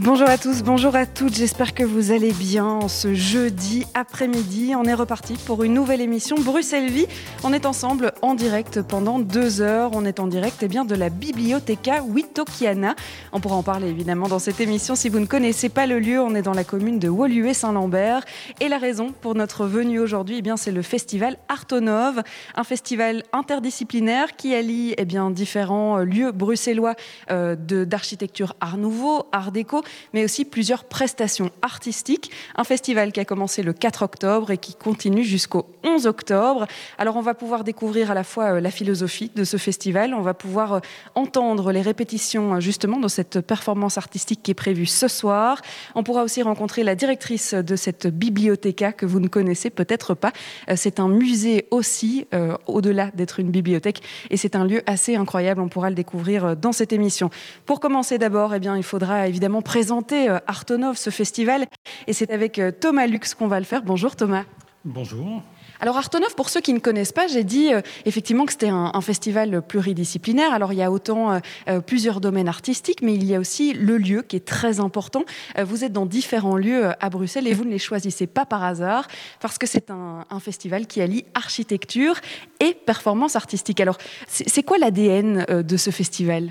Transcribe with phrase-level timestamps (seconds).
[0.00, 4.74] Bonjour à tous, bonjour à toutes, j'espère que vous allez bien ce jeudi après-midi.
[4.76, 7.08] On est reparti pour une nouvelle émission Bruxelles Vie.
[7.42, 9.90] On est ensemble en direct pendant deux heures.
[9.94, 12.94] On est en direct eh bien, de la Bibliotheca Witokiana.
[13.32, 14.94] On pourra en parler évidemment dans cette émission.
[14.94, 18.24] Si vous ne connaissez pas le lieu, on est dans la commune de Woluwe-Saint-Lambert.
[18.60, 22.22] Et la raison pour notre venue aujourd'hui, eh c'est le festival Artonov,
[22.54, 26.94] un festival interdisciplinaire qui allie eh différents lieux bruxellois
[27.32, 32.30] euh, d'architecture art nouveau, art déco mais aussi plusieurs prestations artistiques.
[32.56, 36.66] Un festival qui a commencé le 4 octobre et qui continue jusqu'au 11 octobre.
[36.98, 40.22] Alors on va pouvoir découvrir à la fois euh, la philosophie de ce festival, on
[40.22, 40.80] va pouvoir euh,
[41.14, 45.60] entendre les répétitions euh, justement dans cette performance artistique qui est prévue ce soir.
[45.94, 50.32] On pourra aussi rencontrer la directrice de cette bibliothéca que vous ne connaissez peut-être pas.
[50.76, 52.26] C'est un musée aussi,
[52.66, 55.60] au-delà d'être une bibliothèque, et c'est un lieu assez incroyable.
[55.60, 57.30] On pourra le découvrir dans cette émission.
[57.66, 61.64] Pour commencer d'abord, eh bien, il faudra évidemment présenter présenter euh, Artonov, ce festival.
[62.08, 63.84] Et c'est avec euh, Thomas Lux qu'on va le faire.
[63.84, 64.42] Bonjour Thomas.
[64.84, 65.40] Bonjour.
[65.78, 69.00] Alors Artonov, pour ceux qui ne connaissent pas, j'ai dit euh, effectivement que c'était un,
[69.00, 70.52] festival pluridisciplinaire.
[70.52, 71.40] Alors il y a autant
[71.86, 75.22] plusieurs domaines artistiques, mais il y a aussi le lieu qui est très important.
[75.64, 79.06] vous êtes dans différents lieux à Bruxelles et vous ne les choisissez pas par hasard
[79.38, 82.16] parce que c'est un, un, festival qui allie architecture
[82.58, 83.80] et performance artistique.
[83.80, 86.50] Alors c'est quoi l'ADN de ce festival?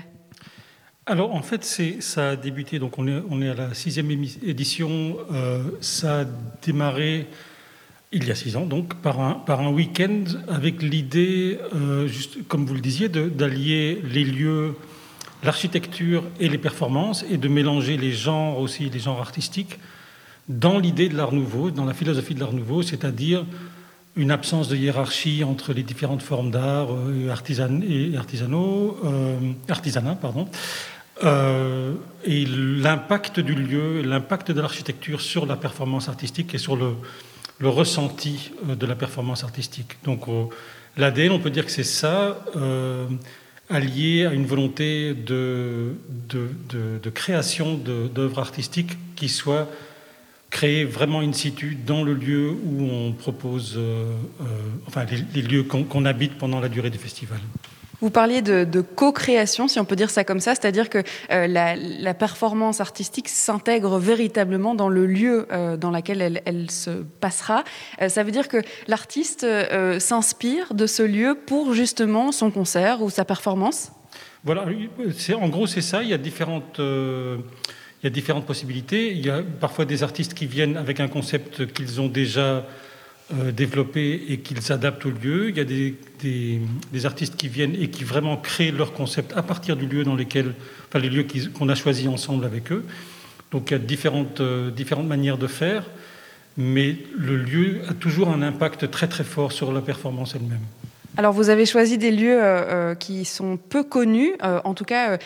[1.08, 1.64] Alors en fait,
[2.00, 6.24] ça a débuté, donc on est, on est à la sixième édition, euh, ça a
[6.62, 7.26] démarré
[8.12, 12.46] il y a six ans, donc par un, par un week-end avec l'idée, euh, juste
[12.46, 14.74] comme vous le disiez, d'allier les lieux,
[15.42, 19.78] l'architecture et les performances et de mélanger les genres aussi, les genres artistiques,
[20.48, 23.46] dans l'idée de l'art nouveau, dans la philosophie de l'art nouveau, c'est-à-dire
[24.16, 28.96] une absence de hiérarchie entre les différentes formes d'art euh, et artisanaux,
[29.68, 30.48] artisanat, pardon,
[31.24, 36.94] euh, et l'impact du lieu, l'impact de l'architecture sur la performance artistique et sur le,
[37.62, 39.96] ressenti euh, de la performance artistique.
[40.04, 40.26] Donc
[40.96, 43.06] l'ADN, on peut dire que c'est ça, euh,
[43.70, 45.94] allié à une volonté de,
[47.14, 49.68] création d'œuvres artistiques qui soient
[50.50, 54.14] créées vraiment in situ dans le lieu où on propose, euh,
[54.86, 57.40] enfin les lieux qu'on habite pendant la durée du festival.
[58.00, 62.14] Vous parliez de, co-création, si on peut dire ça comme ça, c'est-à-dire que euh, la,
[62.14, 67.64] performance artistique s'intègre véritablement dans le lieu euh, dans lequel elle, se passera.
[68.00, 69.46] Euh, ça veut dire que l'artiste
[69.98, 73.90] s'inspire de ce lieu pour justement son concert ou sa performance?
[74.44, 74.64] Voilà,
[75.40, 76.78] en gros c'est ça, il y a différentes...
[76.78, 79.10] il y a différentes possibilités.
[79.10, 82.64] Il y a parfois des artistes qui viennent avec un concept qu'ils ont déjà
[83.30, 85.50] développés et qu'ils adaptent au lieu.
[85.50, 89.42] Il y a des, des, artistes qui viennent et qui vraiment créent leur concept à
[89.42, 90.54] partir du lieu dans lesquels,
[90.88, 92.84] enfin les lieux qu'on a choisis ensemble avec eux.
[93.50, 95.84] Donc il y a différentes, euh, différentes manières de faire,
[96.56, 100.64] mais le lieu a toujours un impact très très fort sur la performance elle-même.
[101.18, 104.84] Alors vous avez choisi des lieux euh, euh, qui sont peu connus, euh, en tout
[104.84, 105.18] cas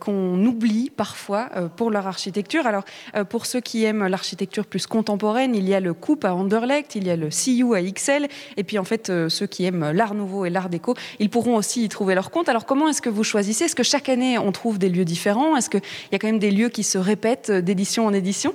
[0.00, 2.66] qu'on oublie parfois pour leur architecture.
[2.66, 2.82] Alors
[3.28, 7.06] pour ceux qui aiment l'architecture plus contemporaine, il y a le Coupe à Anderlecht, il
[7.06, 8.26] y a le CU à XL,
[8.56, 11.84] et puis en fait ceux qui aiment l'art nouveau et l'art déco, ils pourront aussi
[11.84, 12.48] y trouver leur compte.
[12.48, 13.66] Alors comment est-ce que vous choisissez?
[13.66, 15.56] Est-ce que chaque année on trouve des lieux différents?
[15.56, 18.54] Est-ce qu'il y a quand même des lieux qui se répètent d'édition en édition?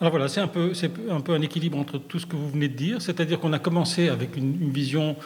[0.00, 0.72] Alors voilà, c'est un, peu,
[1.10, 4.36] un équilibre entre tout ce que vous venez de dire, c'est-à-dire qu'on a commencé avec
[4.36, 5.16] une vision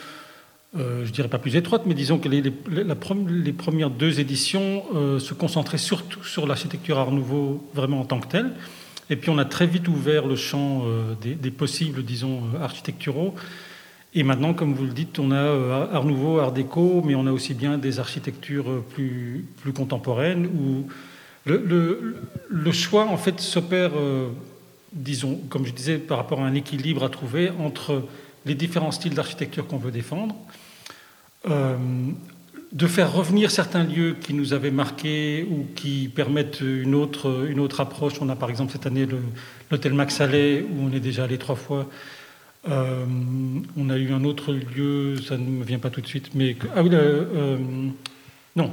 [0.77, 5.19] euh, je dirais pas plus étroite, mais disons que les, les, premières deux éditions euh,
[5.19, 8.53] se concentraient surtout sur l'architecture Art Nouveau vraiment en tant que telle.
[9.09, 13.35] Et puis on a très vite ouvert le champ euh, des, possibles, disons, architecturaux.
[14.15, 17.33] Et maintenant, comme vous le dites, on a Art Nouveau, Art Déco, mais on a
[17.33, 20.87] aussi bien des architectures plus, plus contemporaines où
[21.47, 22.15] le,
[22.49, 23.93] le, choix, en fait, s'opère,
[24.93, 28.03] disons, comme je disais, par rapport à un équilibre à trouver entre
[28.49, 30.35] les différents styles d'architecture qu'on veut défendre,
[31.49, 31.77] euh,
[32.73, 37.61] de faire revenir certains lieux qui nous avaient marqués ou qui permettent une autre, une
[37.61, 38.15] autre approche.
[38.21, 39.07] On a par exemple cette année
[39.71, 41.89] l'hôtel Max Allais, où on est déjà allé trois fois.
[42.69, 43.07] Euh,
[43.77, 46.57] on a eu un autre lieu, ça ne me vient pas tout de suite, mais...
[46.75, 47.57] Ah oui, euh,
[48.57, 48.71] non,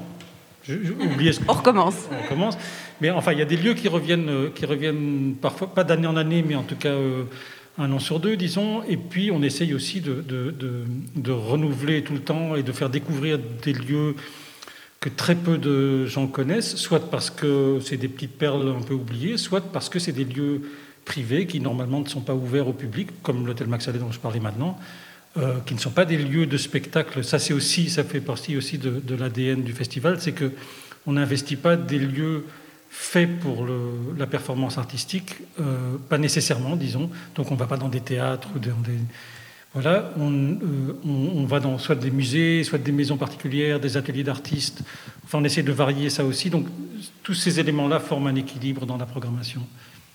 [1.00, 2.10] oublié ce On recommence.
[2.12, 2.58] On recommence.
[3.00, 6.18] Mais enfin, il y a des lieux qui reviennent, qui reviennent parfois, pas d'année en
[6.18, 6.94] année, mais en tout cas
[7.78, 12.20] un an sur deux, disons, et puis on essaye aussi de, de, renouveler tout le
[12.20, 14.16] temps et de faire découvrir des lieux
[15.02, 18.94] que très peu de gens connaissent, soit parce que c'est des petites perles un peu
[18.94, 20.62] oubliées, soit parce que c'est des lieux
[21.04, 24.40] privés qui normalement ne sont pas ouverts au public, comme l'hôtel Maxalet dont je parlais
[24.40, 24.80] maintenant,
[25.38, 27.24] euh, qui ne sont pas des lieux de spectacle.
[27.24, 30.52] Ça, c'est aussi, ça fait partie aussi de, l'ADN du festival, c'est que
[31.06, 32.46] on n'investit pas des lieux
[32.98, 33.68] faits pour
[34.18, 37.10] la performance artistique, euh, pas nécessairement, disons.
[37.36, 38.98] Donc, on ne va pas dans des théâtres ou dans des
[39.74, 44.80] voilà, euh, on, va dans soit des musées, soit des maisons particulières, des ateliers d'artistes.
[45.26, 46.50] Enfin, on essaie de varier ça aussi.
[46.50, 46.68] Donc,
[47.24, 49.62] tous ces éléments-là forment un équilibre dans la programmation.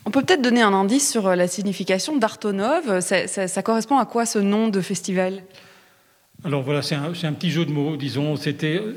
[0.06, 3.00] On peut peut-être donner un indice sur euh, la signification d'Artonov.
[3.00, 5.42] Ça, correspond à quoi ce nom de festival?
[6.42, 8.36] Alors voilà, c'est un, petit jeu de mots, disons.
[8.36, 8.94] C'était euh,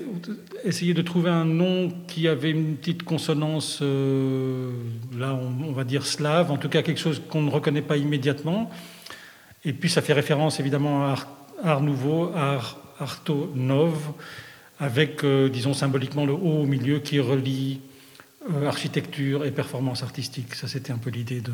[0.63, 6.51] essayer de trouver un nom qui avait une petite consonance, là on, va dire slave,
[6.51, 8.69] en tout cas quelque chose qu'on ne reconnaît pas immédiatement.
[9.65, 11.15] Et puis ça fait référence évidemment à
[11.63, 14.13] Art, Nouveau, Art Arto Nov,
[14.79, 17.79] avec, euh, disons symboliquement, le haut au milieu qui relie
[18.51, 20.55] euh, architecture et performance artistique.
[20.55, 21.51] Ça, c'était un peu l'idée de.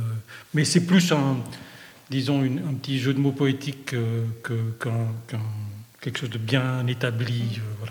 [0.53, 1.37] Mais c'est plus un,
[2.09, 5.39] disons, un petit jeu de mots poétique que, qu'un,
[6.01, 7.59] quelque chose de bien établi.
[7.59, 7.87] Euh.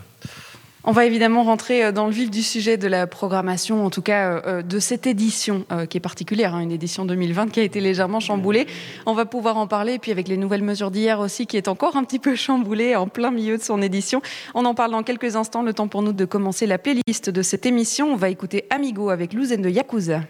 [0.84, 4.00] On va évidemment rentrer euh, dans le vif du sujet de la programmation, en tout
[4.00, 7.80] cas euh, de cette édition qui est particulière, hein, une édition 2020 qui a été
[7.80, 8.66] légèrement chamboulée.
[9.04, 11.96] On va pouvoir en parler, puis avec les nouvelles mesures d'hier aussi, qui est encore
[11.96, 14.22] un petit peu chamboulée en plein milieu de son édition.
[14.54, 17.42] On en parle dans quelques instants, le temps pour nous de commencer la playlist de
[17.42, 18.12] cette émission.
[18.12, 20.22] On va écouter Amigo avec Louzen de Yakuza.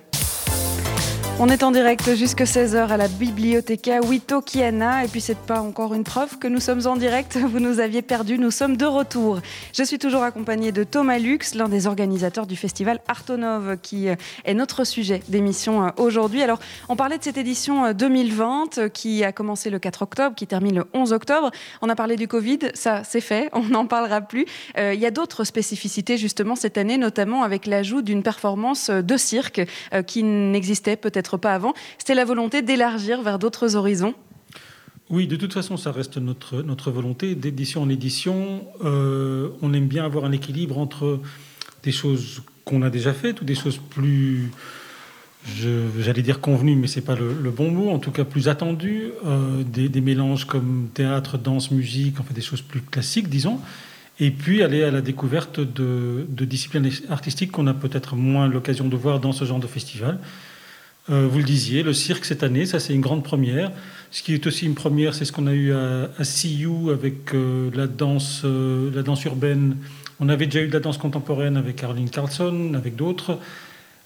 [1.40, 5.04] On est en direct jusqu'à 16h à la Bibliotheca Wito Kiana.
[5.04, 7.36] Et puis, c'est pas encore une preuve que nous sommes en direct.
[7.48, 8.40] Vous nous aviez perdu.
[8.40, 9.38] Nous sommes de retour.
[9.72, 14.54] Je suis toujours accompagnée de Thomas Lux, l'un des organisateurs du festival Artonov, qui est
[14.54, 16.42] notre sujet d'émission euh, aujourd'hui.
[16.42, 16.58] Alors,
[16.88, 20.74] on parlait de cette édition 2020 euh, qui a commencé le 4 octobre, qui termine
[20.74, 21.52] le 11 octobre.
[21.82, 22.58] On a parlé du Covid.
[22.74, 23.48] Ça, c'est fait.
[23.52, 24.44] On n'en parlera plus.
[24.76, 29.16] Euh, il y a d'autres spécificités, justement, cette année, notamment avec l'ajout d'une performance de
[29.16, 29.60] cirque
[30.08, 31.74] qui n'existait peut-être pas avant.
[31.98, 34.14] C'était la volonté d'élargir vers d'autres horizons
[35.10, 37.34] oui, de toute façon, ça reste notre, notre volonté.
[37.34, 41.20] D'édition en édition, euh, on aime bien avoir un équilibre entre
[41.82, 44.50] des choses qu'on a déjà faites ou des choses plus,
[45.98, 49.62] j'allais dire convenues, mais c'est pas le, bon mot, en tout cas plus attendues, euh,
[49.64, 53.60] des, mélanges comme théâtre, danse, musique, enfin des choses plus classiques, disons,
[54.20, 58.96] et puis aller à la découverte de disciplines artistiques qu'on a peut-être moins l'occasion de
[58.96, 60.18] voir dans ce genre de festival.
[61.10, 63.72] Euh, vous le disiez, le cirque cette année, ça c'est une grande première.
[64.10, 67.34] Ce qui est aussi une première, c'est ce qu'on a eu à, à CU avec
[67.34, 69.76] euh, la, danse, euh, la danse urbaine.
[70.20, 73.38] On avait déjà eu de la danse contemporaine avec Caroline Carlson, avec d'autres.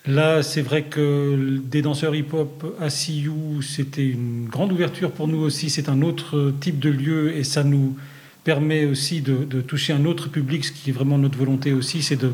[0.07, 5.39] Là, c'est vrai que des danseurs hip-hop à CU, c'était une grande ouverture pour nous
[5.39, 5.71] aussi.
[5.71, 7.97] C'est un autre type de lieu et ça nous
[8.45, 12.03] permet aussi de, de toucher un autre public, ce qui est vraiment notre volonté aussi,
[12.03, 12.33] c'est de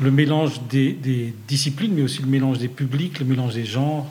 [0.00, 4.10] le mélange des, disciplines, mais aussi le mélange des publics, le mélange des genres.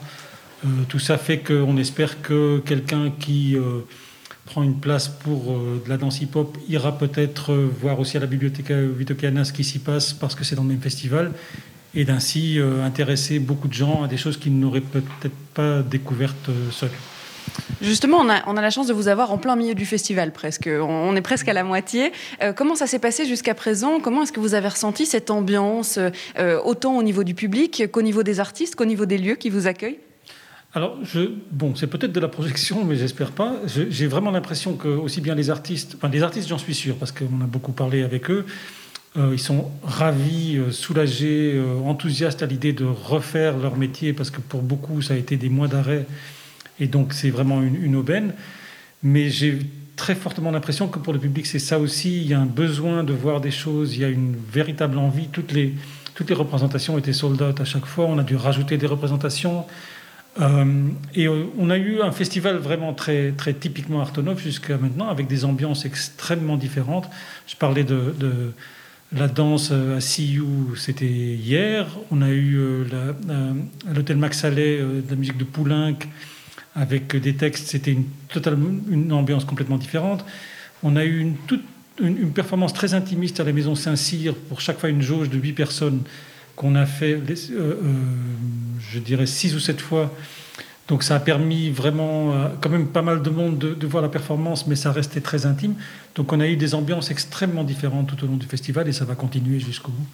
[0.64, 3.80] Euh, tout ça fait qu'on espère que quelqu'un qui euh,
[4.46, 8.26] prend une place pour euh, de la danse hip-hop ira peut-être voir aussi à la
[8.26, 11.32] bibliothèque Vitocana ce qui s'y passe parce que c'est dans le même festival
[11.94, 16.90] et d'ainsi intéresser beaucoup de gens à des choses qu'ils n'auraient peut-être pas découvertes seuls.
[17.84, 20.68] Justement, on a, la chance de vous avoir en plein milieu du festival presque.
[20.68, 22.12] On, est presque à la moitié.
[22.42, 24.00] Euh, comment ça s'est passé jusqu'à présent?
[24.00, 25.98] Comment est-ce que vous avez ressenti cette ambiance,
[26.38, 29.50] euh, autant au niveau du public qu'au niveau des artistes, qu'au niveau des lieux qui
[29.50, 29.98] vous accueillent?
[30.72, 30.98] Alors,
[31.52, 33.54] bon, c'est peut-être de la projection, mais j'espère pas.
[33.66, 37.12] J'ai vraiment l'impression que aussi bien les artistes, enfin les artistes, j'en suis sûr, parce
[37.12, 38.44] qu'on a beaucoup parlé avec eux,
[39.16, 44.62] euh, ils sont ravis, soulagés, enthousiastes à l'idée de refaire leur métier, parce que pour
[44.62, 46.06] beaucoup, ça a été des mois d'arrêt
[46.80, 48.34] et donc, c'est vraiment une, aubaine.
[49.02, 49.58] Mais j'ai
[49.96, 52.20] très fortement l'impression que pour le public, c'est ça aussi.
[52.22, 55.28] Il y a un besoin de voir des choses, il y a une véritable envie.
[55.28, 55.74] Toutes les,
[56.14, 58.06] toutes les représentations étaient sold out à chaque fois.
[58.06, 59.66] On a dû rajouter des représentations.
[60.40, 65.28] Euh, et on a eu un festival vraiment très, très typiquement Artonov jusqu'à maintenant, avec
[65.28, 67.08] des ambiances extrêmement différentes.
[67.46, 68.52] Je parlais de,
[69.12, 70.42] la danse à CU,
[70.76, 71.86] c'était hier.
[72.10, 72.84] On a eu euh,
[73.30, 73.52] euh,
[73.94, 75.98] l'hôtel Max Allais, de la musique de Poulenc
[76.74, 77.96] avec des textes, c'était
[78.90, 80.24] une, ambiance complètement différente.
[80.82, 81.20] On a eu
[82.00, 85.52] une, performance très intimiste à la Maison Saint-Cyr, pour chaque fois une jauge de 8
[85.52, 86.02] personnes
[86.56, 87.20] qu'on a fait, euh,
[87.52, 87.78] euh,
[88.80, 90.12] je dirais, 6 ou 7 fois.
[90.88, 94.02] Donc ça a permis vraiment, euh, quand même pas mal de monde de, de, voir
[94.02, 95.74] la performance, mais ça restait très intime.
[96.14, 99.04] Donc on a eu des ambiances extrêmement différentes tout au long du festival et ça
[99.04, 100.06] va continuer jusqu'au bout.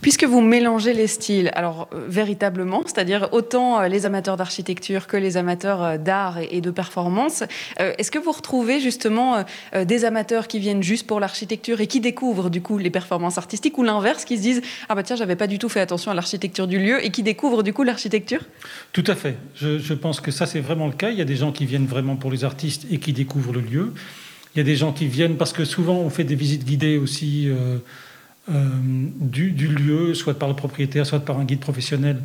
[0.00, 5.16] Puisque vous mélangez les styles, alors euh, véritablement, c'est-à-dire autant euh, les amateurs d'architecture que
[5.18, 7.42] les amateurs euh, d'art et, de performance,
[7.78, 9.44] est-ce que vous retrouvez justement
[9.74, 13.78] des amateurs qui viennent juste pour l'architecture et qui découvrent du coup les performances artistiques
[13.78, 16.14] ou l'inverse, qui se disent ah bah tiens j'avais pas du tout fait attention à
[16.14, 18.40] l'architecture du lieu et qui découvrent du coup l'architecture?
[18.92, 19.36] Tout à fait.
[19.54, 21.10] Je, pense que ça c'est vraiment le cas.
[21.10, 23.60] Il y a des gens qui viennent vraiment pour les artistes et qui découvrent le
[23.60, 23.94] lieu.
[24.54, 26.98] Il y a des gens qui viennent parce que souvent on fait des visites guidées
[26.98, 27.48] aussi.
[28.48, 28.68] Euh,
[29.20, 32.22] du, lieu, soit par le propriétaire, soit par un guide professionnel.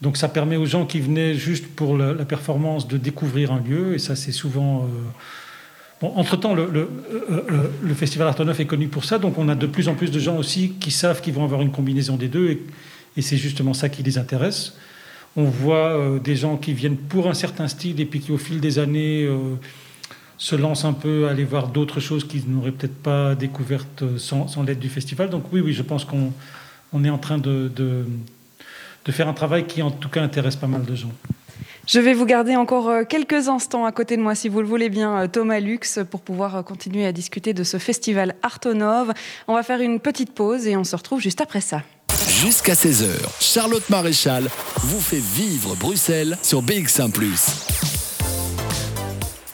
[0.00, 3.94] Donc ça permet aux gens qui venaient juste pour la, performance de découvrir un lieu,
[3.94, 4.84] et ça c'est souvent...
[4.84, 6.88] Euh, entre-temps, le, le,
[7.30, 10.18] euh, le, Festival est connu pour ça, donc on a de plus en plus de
[10.18, 12.58] gens aussi qui savent qu'ils vont avoir une combinaison des deux,
[13.16, 14.78] et c'est justement ça qui les intéresse.
[15.36, 18.60] On voit des gens qui viennent pour un certain style, et puis qui au fil
[18.60, 19.28] des années
[20.40, 24.62] se lance un peu à aller voir d'autres choses qu'ils n'auraient peut-être pas découvertes sans,
[24.66, 25.28] l'aide du festival.
[25.28, 26.32] Donc oui, oui, je pense qu'on
[26.94, 30.66] on est en train de, de, faire un travail qui en tout cas intéresse pas
[30.66, 31.12] mal de gens.
[31.86, 34.66] Je vais vous garder encore euh, quelques instants à côté de moi, si vous le
[34.66, 39.12] voulez bien, euh, Thomas Lux, pour pouvoir euh, continuer à discuter de ce festival Artonov.
[39.48, 41.82] On va faire une petite pause et on se retrouve juste après ça.
[42.28, 43.08] Jusqu'à 16h,
[43.40, 47.10] Charlotte Maréchal vous fait vivre Bruxelles sur BX1⁇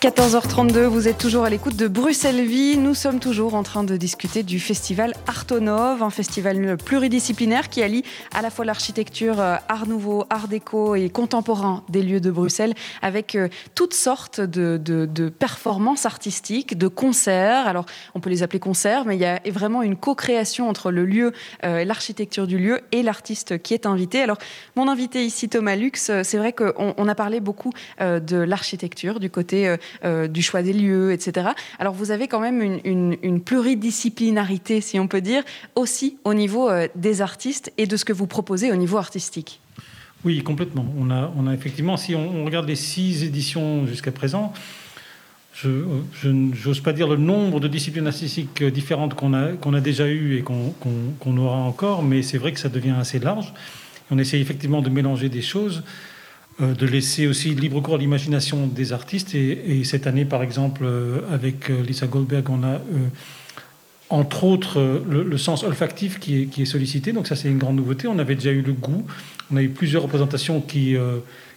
[0.01, 2.77] 14h32, vous êtes toujours à l'écoute de Bruxelles Vie.
[2.77, 8.05] Nous sommes toujours en train de discuter du festival Artonov, un festival pluridisciplinaire qui allie
[8.35, 12.75] à la fois l'architecture euh, art nouveau, art déco et contemporain des lieux de Bruxelles
[13.01, 17.67] avec euh, toutes sortes de, performances artistiques, de concerts.
[17.67, 21.07] Alors, on peut les appeler concerts, mais il y a vraiment une co-création entre le
[21.07, 21.33] lieu,
[21.65, 24.21] euh, l'architecture du lieu et l'artiste qui est invité.
[24.21, 24.37] Alors,
[24.77, 29.69] mon invité ici, Thomas Lux, c'est vrai qu'on a parlé beaucoup de l'architecture, du côté
[29.69, 31.49] euh, du choix des lieux, etc.
[31.79, 35.43] Alors vous avez quand même une, pluridisciplinarité, si on peut dire,
[35.75, 39.61] aussi au niveau euh, des artistes et de ce que vous proposez au niveau artistique.
[40.25, 40.87] Oui, complètement.
[40.99, 44.53] On a, on a effectivement, si on, regarde les six éditions jusqu'à présent,
[45.55, 50.37] je n'ose pas dire le nombre de disciplines artistiques différentes qu'on a, a déjà eues
[50.37, 53.55] et qu'on aura encore, mais c'est vrai que ça devient assez large.
[54.11, 55.83] On essaie effectivement de mélanger des choses.
[56.63, 59.35] Euh, de laisser aussi libre cours à l'imagination des artistes.
[59.35, 62.81] Et, cette année, par exemple, euh, avec euh, Lisa Goldberg, on a
[64.09, 67.13] entre autres le, sens olfactif qui est, qui est, sollicité.
[67.13, 68.07] Donc ça, c'est une grande nouveauté.
[68.07, 69.05] On avait déjà eu le goût.
[69.53, 70.95] On a eu plusieurs représentations qui,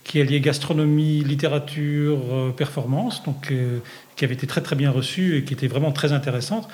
[0.03, 3.53] qui alliaient gastronomie, littérature, performance, donc
[4.15, 6.67] qui avaient été très très bien reçues et qui étaient vraiment très intéressantes.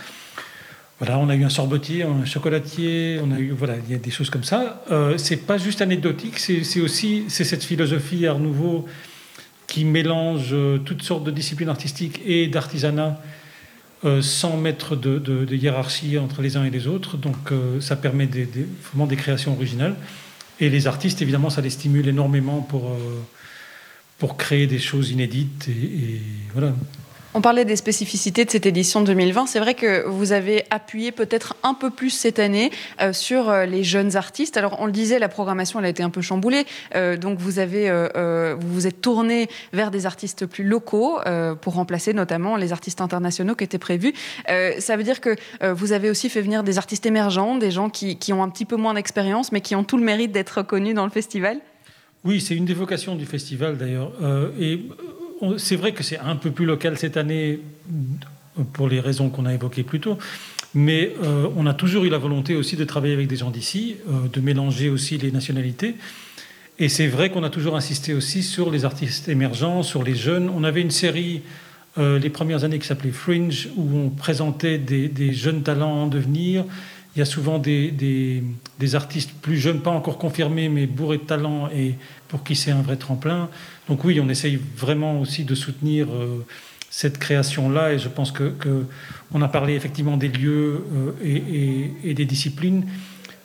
[0.99, 3.99] Voilà, on a eu un sorbotier, un chocolatier, on a eu voilà, il y a
[3.99, 4.83] des choses comme ça.
[4.91, 8.85] Euh, c'est pas juste anecdotique, c'est aussi c'est cette philosophie Art Nouveau
[9.67, 13.21] qui mélange euh, toutes sortes de disciplines artistiques et d'artisanat
[14.03, 17.17] euh, sans mettre de, hiérarchie entre les uns et les autres.
[17.17, 18.47] Donc euh, ça permet des,
[18.89, 19.95] vraiment des créations originales.
[20.59, 22.95] Et les artistes, évidemment, ça les stimule énormément pour,
[24.19, 25.67] pour créer des choses inédites.
[25.67, 26.21] et
[26.53, 26.73] voilà.
[27.37, 29.47] On parlait des spécificités de cette édition 2020.
[29.47, 33.65] C'est vrai que vous avez appuyé peut-être un peu plus cette année euh, sur euh,
[33.65, 34.55] les jeunes artistes.
[34.55, 36.63] Alors, on le disait, la programmation, elle a été un peu chamboulée.
[36.95, 37.91] Euh, donc, vous avez,
[38.57, 41.19] vous vous êtes tourné vers des artistes plus locaux
[41.61, 44.13] pour remplacer notamment les artistes internationaux qui étaient prévus.
[44.79, 45.35] ça veut dire que
[45.73, 48.65] vous avez aussi fait venir des artistes émergents, des gens qui, qui ont un petit
[48.65, 51.59] peu moins d'expérience, mais qui ont tout le mérite d'être connus dans le festival?
[52.23, 54.11] Oui, c'est une des vocations du festival d'ailleurs.
[54.59, 54.87] et
[55.57, 57.59] c'est vrai que c'est un peu plus local cette année
[58.73, 60.17] pour les raisons qu'on a évoquées plus tôt.
[60.73, 63.95] Mais euh, on a toujours eu la volonté aussi de travailler avec des gens d'ici,
[64.09, 65.95] euh, de mélanger aussi les nationalités.
[66.79, 70.49] Et c'est vrai qu'on a toujours insisté aussi sur les artistes émergents, sur les jeunes.
[70.49, 71.41] On avait une série
[71.97, 76.65] euh, les premières années qui s'appelait Fringe, où on présentait des, jeunes talents en devenir.
[77.15, 81.23] Il y a souvent des, des, artistes plus jeunes, pas encore confirmés, mais bourrés de
[81.23, 81.95] talent et
[82.27, 83.47] pour qui c'est un vrai tremplin.
[83.87, 86.45] Donc oui, on essaye vraiment aussi de soutenir euh,
[86.89, 88.53] cette création-là, et je pense que,
[89.33, 92.85] on a parlé effectivement des lieux euh, et, des disciplines,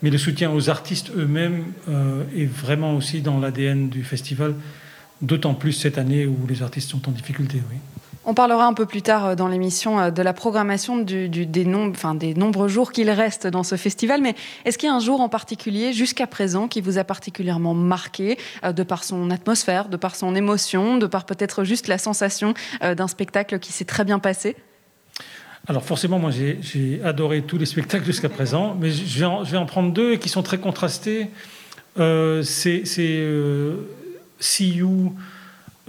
[0.03, 4.55] mais le soutien aux artistes eux-mêmes euh, est vraiment aussi dans l'ADN du festival,
[5.21, 7.61] d'autant plus cette année où les artistes sont en difficulté.
[7.71, 7.77] Oui.
[8.27, 12.69] On parlera un peu plus tard euh, dans l'émission euh, de la programmation des, nombreux
[12.69, 14.21] jours qu'il reste dans ce festival.
[14.21, 14.35] Mais
[14.65, 18.39] est-ce qu'il y a un jour en particulier, jusqu'à présent, qui vous a particulièrement marqué,
[18.63, 22.55] euh, de par son atmosphère, de par son émotion, de par peut-être juste la sensation
[22.83, 24.57] d'un spectacle qui s'est très bien passé?
[25.67, 29.53] Alors forcément, moi j'ai adoré tous les spectacles jusqu'à présent, mais je vais, en, je
[29.53, 31.31] vais, en, prendre deux qui sont très contrastés.
[31.97, 32.85] c'est
[34.41, 35.15] See You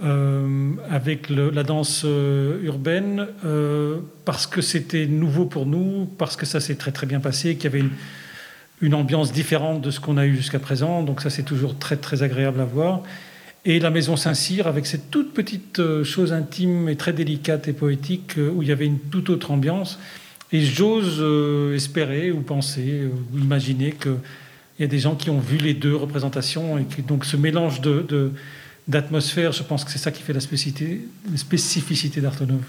[0.02, 6.44] euh, avec la danse euh, urbaine, euh, parce que c'était nouveau pour nous, parce que
[6.44, 7.84] ça s'est très très bien passé, qu'il y avait
[8.80, 11.02] une ambiance différente de ce qu'on a eu jusqu'à présent.
[11.02, 13.02] Donc ça, c'est toujours très, très agréable à voir.
[13.64, 18.38] Et la maison Saint-Cyr, avec cette toute petite chose intime et très délicate et poétique,
[18.38, 20.00] où il y avait une toute autre ambiance.
[20.50, 21.22] Et j'ose
[21.74, 24.16] espérer ou penser ou imaginer qu'il
[24.80, 27.80] y a des gens qui ont vu les deux représentations et que donc ce mélange
[27.80, 28.32] de,
[28.88, 31.36] d'atmosphère, je pense que c'est ça qui fait la spécificité, la
[32.20, 32.62] d'Artonov.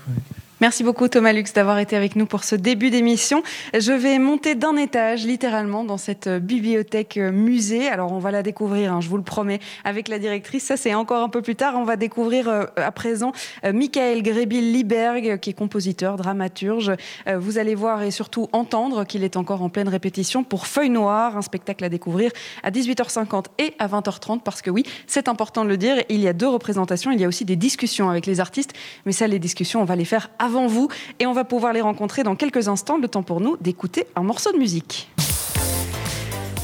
[0.64, 3.44] Merci beaucoup Thomas Lux d'avoir été avec nous pour ce début d'émission.
[3.78, 7.90] Je vais monter d'un étage littéralement dans cette bibliothèque musée.
[7.90, 10.64] Alors on va la découvrir, hein, je vous le promets, avec la directrice.
[10.64, 11.74] Ça c'est encore un peu plus tard.
[11.76, 13.34] On va découvrir euh, à présent
[13.66, 16.94] euh, Michael Grébil-Liberg qui est compositeur, dramaturge.
[17.28, 20.92] Euh, vous allez voir et surtout entendre qu'il est encore en pleine répétition pour Feuille
[20.92, 22.32] Noire, un spectacle à découvrir
[22.64, 26.30] à 18h50 et à 20h30 parce que oui, c'est important de le dire, il y
[26.30, 28.72] a deux représentations, il y a aussi des discussions avec les artistes,
[29.06, 30.53] mais ça les discussions on va les faire avant
[31.20, 32.98] et on va pouvoir les rencontrer dans quelques instants.
[32.98, 35.10] Le temps pour nous d'écouter un morceau de musique.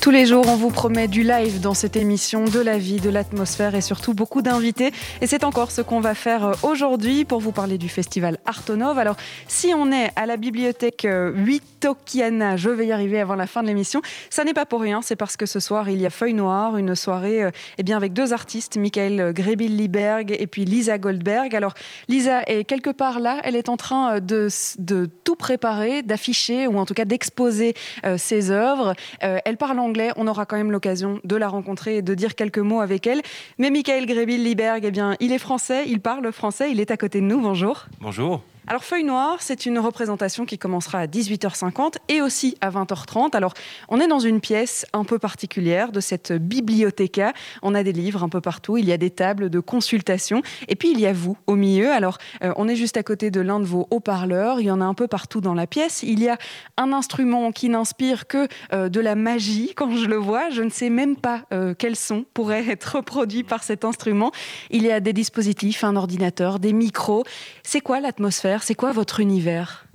[0.01, 3.10] Tous les jours, on vous promet du live dans cette émission, de la vie, de
[3.10, 4.94] l'atmosphère et surtout beaucoup d'invités.
[5.20, 8.98] Et c'est encore ce qu'on va faire euh, aujourd'hui pour vous parler du festival Artonov.
[8.98, 9.18] Alors,
[9.50, 13.46] si on est à la bibliothèque 8 euh, Tokiana, je vais y arriver avant la
[13.46, 15.01] fin de l'émission, ça n'est pas pour rien.
[15.01, 17.98] C'est parce que ce soir, il y a Feuille Noire, une soirée euh, eh bien,
[17.98, 21.53] avec deux artistes, Michael Grebil-Liberg et puis Lisa Goldberg.
[21.53, 21.74] Alors,
[22.08, 26.79] Lisa est quelque part là, elle est en train de, de tout préparer, d'afficher ou
[26.79, 27.74] en tout cas d'exposer
[28.18, 28.94] ses œuvres.
[29.22, 32.60] elle parle en on aura quand même l'occasion de la rencontrer et de dire quelques
[32.60, 33.22] mots avec elle.
[33.58, 37.22] Mais Michael Gréville-Liberg, eh bien, il est français, il parle français, il est à côté
[37.22, 37.41] de nous.
[37.41, 37.86] Bonjour.
[38.01, 38.41] Bonjour.
[38.70, 43.36] Alors Feuille Noire, c'est une représentation qui commencera à 18h50 et aussi à 20h30.
[43.36, 43.56] Alors
[43.88, 47.20] on est dans une pièce un peu particulière de cette bibliothèque.
[47.64, 50.76] On a des livres un peu partout, il y a des tables de consultation et
[50.76, 51.90] puis il y a vous au milieu.
[51.90, 54.82] Alors euh, on est juste à côté de l'un de vos haut-parleurs, il y en
[54.82, 56.04] a un peu partout dans la pièce.
[56.04, 56.38] Il y a
[56.78, 60.52] un instrument qui n'inspire que euh, de la magie quand je le vois.
[60.52, 64.32] Je ne sais même pas euh, quel son pourrait être reproduit par cet instrument.
[64.70, 67.24] Il y a des dispositifs, un ordinateur, des micros.
[67.64, 69.86] C'est quoi l'atmosphère c'est quoi votre univers?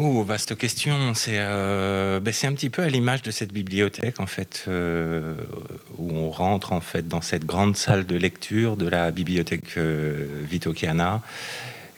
[0.00, 1.12] Oh, vaste question.
[1.26, 5.34] Euh, ben, c'est un petit peu à l'image de cette bibliothèque, en fait, euh,
[5.96, 10.44] où on rentre en fait dans cette grande salle de lecture de la bibliothèque euh,
[10.48, 10.72] Vito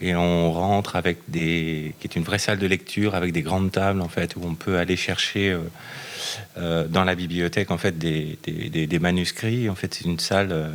[0.03, 3.71] et on rentre avec des, qui est une vraie salle de lecture avec des grandes
[3.71, 5.55] tables, en fait, où on peut aller chercher
[6.57, 9.69] dans la bibliothèque, en fait, des, des manuscrits.
[9.69, 10.73] En fait, c'est une salle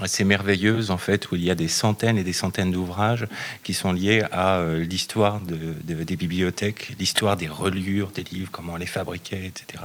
[0.00, 3.26] assez merveilleuse en fait où il y a des centaines et des centaines d'ouvrages
[3.62, 8.74] qui sont liés à euh, l'histoire de, des bibliothèques, l'histoire des reliures des livres, comment
[8.74, 9.84] on les fabriquait, etc.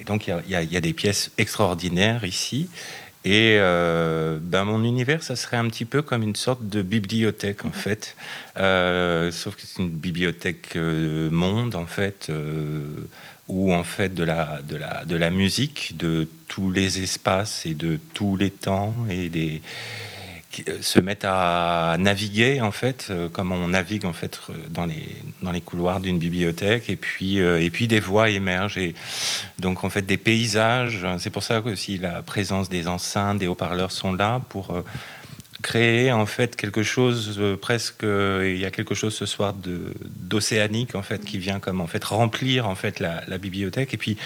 [0.00, 2.68] Et donc il y, a, des pièces extraordinaires ici.
[3.24, 7.64] Et euh, ben mon univers, ça serait un petit peu comme une sorte de bibliothèque
[7.64, 8.16] en fait,
[8.56, 12.30] euh, sauf que c'est une bibliothèque monde en fait
[13.48, 17.74] où en fait de la, de, la, de la musique de tous les espaces et
[17.74, 19.62] de tous les temps et des
[20.66, 24.86] euh, se mettent à naviguer en fait euh, comme on navigue en fait euh, dans
[24.86, 25.04] les
[25.42, 26.88] dans les couloirs d'une bibliothèque.
[26.88, 28.78] Et puis et puis des voix émergent.
[28.78, 28.94] Et
[29.58, 31.06] donc en fait des paysages.
[31.18, 34.82] C'est pour ça que aussi la présence des enceintes des haut-parleurs sont là pour
[35.62, 39.54] créer en fait quelque chose euh, presque euh, il y a quelque chose ce soir
[39.54, 43.96] de d'océanique en fait qui vient comme en fait remplir en fait la, bibliothèque et
[43.96, 44.16] puis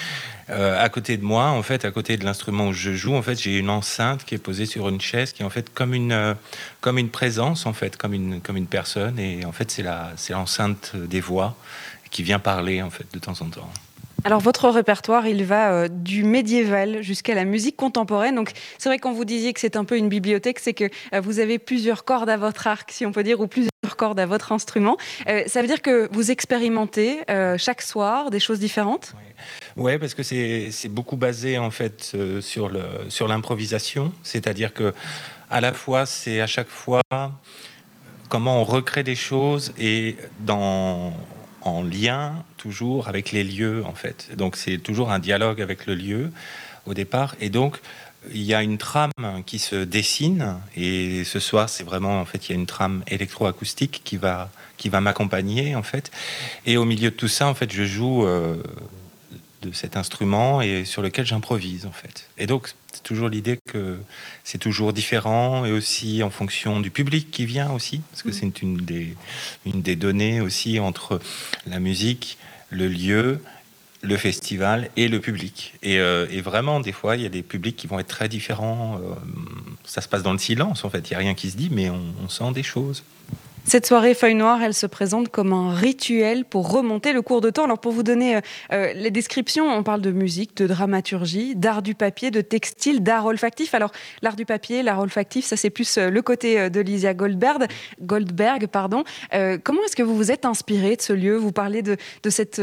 [0.51, 3.23] euh, à côté de moi en fait à côté de l'instrument où je joue en
[3.23, 5.95] fait j'ai une enceinte qui est posée sur une chaise qui est en fait comme
[5.95, 6.37] une
[6.81, 10.12] comme une présence en fait comme une comme une personne et en fait c'est la
[10.16, 11.57] c'est l'enceinte des voix
[12.11, 13.73] qui vient parler en fait de temps en temps.
[14.24, 18.37] Alors votre répertoire, il va euh, du médiéval jusqu'à la musique contemporaine.
[18.37, 21.20] Donc c'est vrai quand vous disiez que c'est un peu une bibliothèque, c'est que euh,
[21.20, 24.26] vous avez plusieurs cordes à votre arc, si on peut dire, ou plusieurs cordes à
[24.26, 24.96] votre instrument.
[25.28, 27.20] Euh, ça veut dire que vous expérimentez
[27.58, 29.14] chaque soir des choses différentes?
[29.76, 32.70] Oui, parce que c'est beaucoup basé en fait sur
[33.28, 34.94] l'improvisation, c'est-à-dire que
[35.50, 37.02] à la fois c'est à chaque fois
[38.28, 41.12] comment on recrée des choses et dans
[41.62, 44.31] en lien toujours avec les lieux en fait.
[44.37, 46.31] Donc c'est toujours un dialogue avec le lieu
[46.87, 47.81] au départ et donc
[48.33, 49.11] il y a une trame
[49.44, 53.03] qui se dessine et ce soir c'est vraiment en fait il y a une trame
[53.09, 56.12] électroacoustique qui va qui va m'accompagner en fait
[56.66, 58.62] et au milieu de tout ça en fait je joue euh,
[59.62, 62.29] de cet instrument et sur lequel j'improvise en fait.
[62.37, 63.98] Et donc c'est toujours l'idée que
[64.44, 68.33] c'est toujours différent et aussi en fonction du public qui vient aussi, parce que mm.
[68.33, 69.16] c'est une des,
[69.64, 71.20] une des données aussi entre
[71.66, 72.38] la musique,
[72.72, 73.40] le lieu,
[74.02, 75.74] le festival et le public.
[75.82, 78.28] Et, euh, et, vraiment, des fois, il y a des publics qui vont être très
[78.28, 78.96] différents.
[78.96, 79.14] Euh,
[79.85, 81.11] ça se passe dans le silence, en fait.
[81.11, 83.04] Il n'y a rien qui se dit, mais on sent des choses.
[83.64, 87.48] Cette soirée Feuille Noire, elle se présente comme un rituel pour remonter le cours de
[87.48, 87.64] temps.
[87.64, 88.40] Alors pour vous donner euh,
[88.72, 93.25] euh, les descriptions, on parle de musique, de dramaturgie, d'art du papier, de textile, d'art
[93.25, 93.72] olfactif.
[93.75, 97.66] Alors l'art du papier, l'art olfactif, ça c'est plus euh, le côté de Lysia Goldberg.
[98.01, 99.05] Goldberg pardon.
[99.62, 101.37] comment est-ce que vous vous êtes inspiré de ce lieu?
[101.37, 101.96] Vous parlez de,
[102.29, 102.61] cette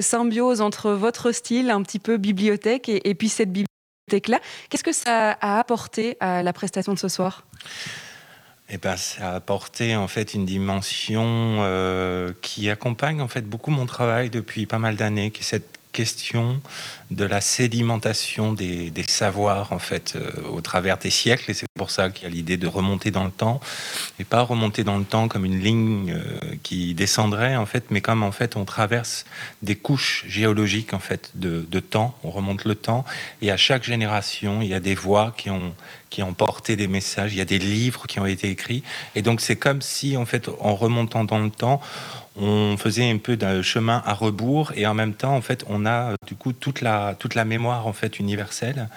[0.00, 4.40] symbiose entre votre style, un petit peu bibliothèque, et, et puis cette bibliothèque-là.
[4.68, 7.44] Qu'est-ce que ça a apporté à la prestation de ce soir?
[8.74, 13.70] Eh ben, ça a apporté en fait une dimension euh, qui accompagne en fait beaucoup
[13.70, 16.62] mon travail depuis pas mal d'années, qui est cette question
[17.14, 21.90] de la sédimentation des, savoirs en fait euh, au travers des siècles et c'est pour
[21.90, 23.60] ça qu'il y a l'idée de remonter dans le temps
[24.18, 26.22] et pas remonter dans le temps comme une ligne euh,
[26.62, 29.24] qui descendrait en fait mais comme en fait on traverse
[29.60, 33.04] des couches géologiques en fait de, de, temps on remonte le temps
[33.42, 35.74] et à chaque génération il y a des voix qui ont
[36.10, 38.82] qui ont porté des messages il y a des livres qui ont été écrits
[39.14, 41.80] et donc c'est comme si en fait en remontant dans le temps
[42.36, 45.84] on faisait un peu d'un chemin à rebours et en même temps, en fait, on
[45.84, 48.88] a du coup toute la, toute la mémoire en fait universelle.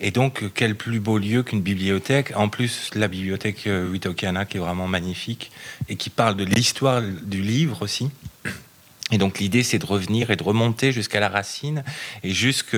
[0.00, 4.56] Et donc, quel plus beau lieu qu'une bibliothèque En plus, la bibliothèque Witokana euh, qui
[4.56, 5.50] est vraiment magnifique
[5.88, 8.10] et qui parle de l'histoire du livre aussi.
[9.12, 11.84] Et donc l'idée, c'est de revenir et de remonter jusqu'à la racine
[12.22, 12.74] et jusque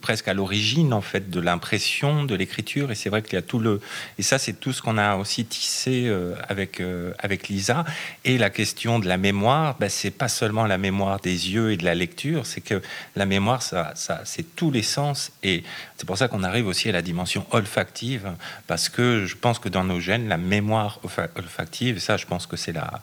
[0.00, 2.90] presque à l'origine en fait de l'impression de l'écriture.
[2.90, 3.80] Et c'est vrai qu'il y a tout le
[4.18, 7.84] et ça, c'est tout ce qu'on a aussi tissé euh, avec euh, avec Lisa.
[8.24, 11.76] Et la question de la mémoire, ben, c'est pas seulement la mémoire des yeux et
[11.76, 12.82] de la lecture, c'est que
[13.14, 15.30] la mémoire, ça, ça c'est tous les sens.
[15.44, 15.62] Et
[15.96, 18.32] c'est pour ça qu'on arrive aussi à la dimension olfactive,
[18.66, 21.00] parce que je pense que dans nos gènes, la mémoire
[21.36, 23.00] olfactive, ça, je pense que c'est la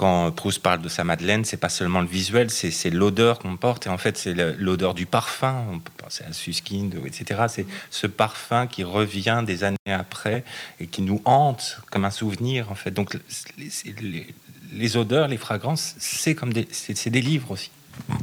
[0.00, 3.86] quand Proust parle de sa Madeleine, c'est pas seulement le visuel, c'est l'odeur qu'on porte.
[3.86, 5.62] Et en fait, c'est l'odeur du parfum.
[5.70, 7.42] On peut penser à Suskind, etc.
[7.48, 10.42] C'est ce parfum qui revient des années après
[10.80, 12.92] et qui nous hante comme un souvenir, en fait.
[12.92, 13.14] Donc,
[14.72, 16.66] les, odeurs, les fragrances, c'est comme des,
[17.06, 17.70] des livres aussi.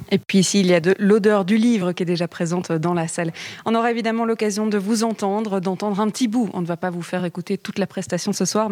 [0.09, 2.95] Et puis ici, il y a de l'odeur du livre qui est déjà présente dans
[2.95, 3.31] la salle.
[3.65, 6.49] On aura évidemment l'occasion de vous entendre, d'entendre un petit bout.
[6.53, 8.71] On ne va pas vous faire écouter toute la prestation ce soir.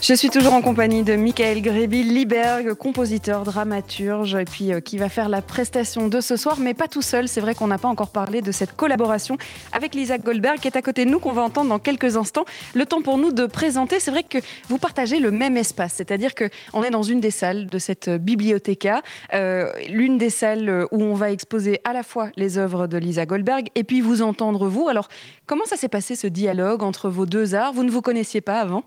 [0.00, 5.08] je suis toujours en compagnie de Michael Gréby-Liberg, compositeur, dramaturge, et puis euh, qui va
[5.08, 7.26] faire la prestation de ce soir, mais pas tout seul.
[7.26, 9.36] C'est vrai qu'on n'a pas encore parlé de cette collaboration
[9.72, 12.44] avec Lisa Goldberg, qui est à côté de nous, qu'on va entendre dans quelques instants.
[12.74, 13.98] Le temps pour nous de présenter.
[13.98, 17.66] C'est vrai que vous partagez le même espace, c'est-à-dire qu'on est dans une des salles
[17.66, 19.02] de cette bibliothéca,
[19.34, 23.26] euh, l'une des salles où on va exposer à la fois les œuvres de Lisa
[23.26, 24.88] Goldberg et puis vous entendre vous.
[24.88, 25.08] Alors,
[25.48, 27.72] comment ça s'est passé ce dialogue entre vos deux arts?
[27.72, 28.84] Vous ne vous connaissiez pas avant?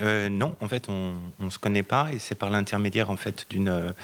[0.00, 3.46] Euh, Non en fait, on ne se connaît pas et c'est par l'intermédiaire en fait
[3.50, 3.94] d'une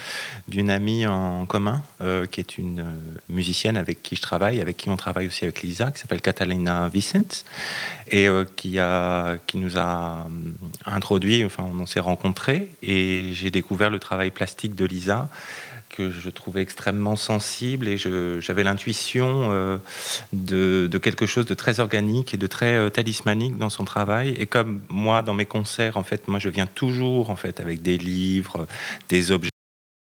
[0.49, 4.79] d'une amie en commun euh, qui est une euh, musicienne avec qui je travaille, avec
[4.79, 7.45] qui on travaille aussi avec Lisa, qui s'appelle Catalina Vicent
[8.11, 10.27] et euh, qui a qui nous a
[10.87, 11.45] introduit.
[11.45, 15.29] Enfin, on s'est rencontrés et j'ai découvert le travail plastique de Lisa
[15.89, 19.79] que je trouvais extrêmement sensible et j'avais l'intuition euh,
[20.33, 24.35] de, quelque chose de très organique et de très euh, talismanique dans son travail.
[24.39, 27.83] Et comme moi, dans mes concerts, en fait, moi, je viens toujours en fait avec
[27.83, 28.67] des livres,
[29.09, 29.51] des objets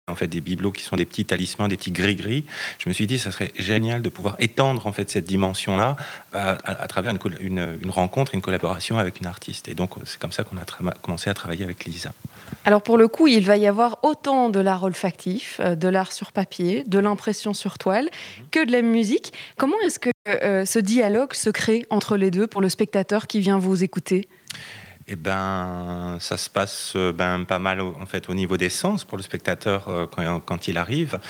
[0.08, 2.44] en fait des bibelots qui sont des petits talismans, des petits gris-gris.
[2.78, 5.96] Je me suis dit, ça serait génial de pouvoir étendre en fait cette dimension-là
[6.34, 9.66] euh, à, travers une, une, rencontre, une collaboration avec une artiste.
[9.66, 12.12] Et donc c'est comme ça qu'on a commencé à travailler avec Lisa.
[12.66, 16.12] Alors pour le coup, il va y avoir autant de l'art olfactif, euh, de l'art
[16.12, 18.10] sur papier, de l'impression sur toile,
[18.50, 19.32] que de la musique.
[19.56, 23.40] Comment est-ce que euh, ce dialogue se crée entre les deux pour le spectateur qui
[23.40, 24.28] vient vous écouter?
[25.08, 29.04] Eh ben, ça se passe euh, ben, pas mal en fait au niveau des sens
[29.04, 31.20] pour le spectateur euh, quand, quand, il arrive,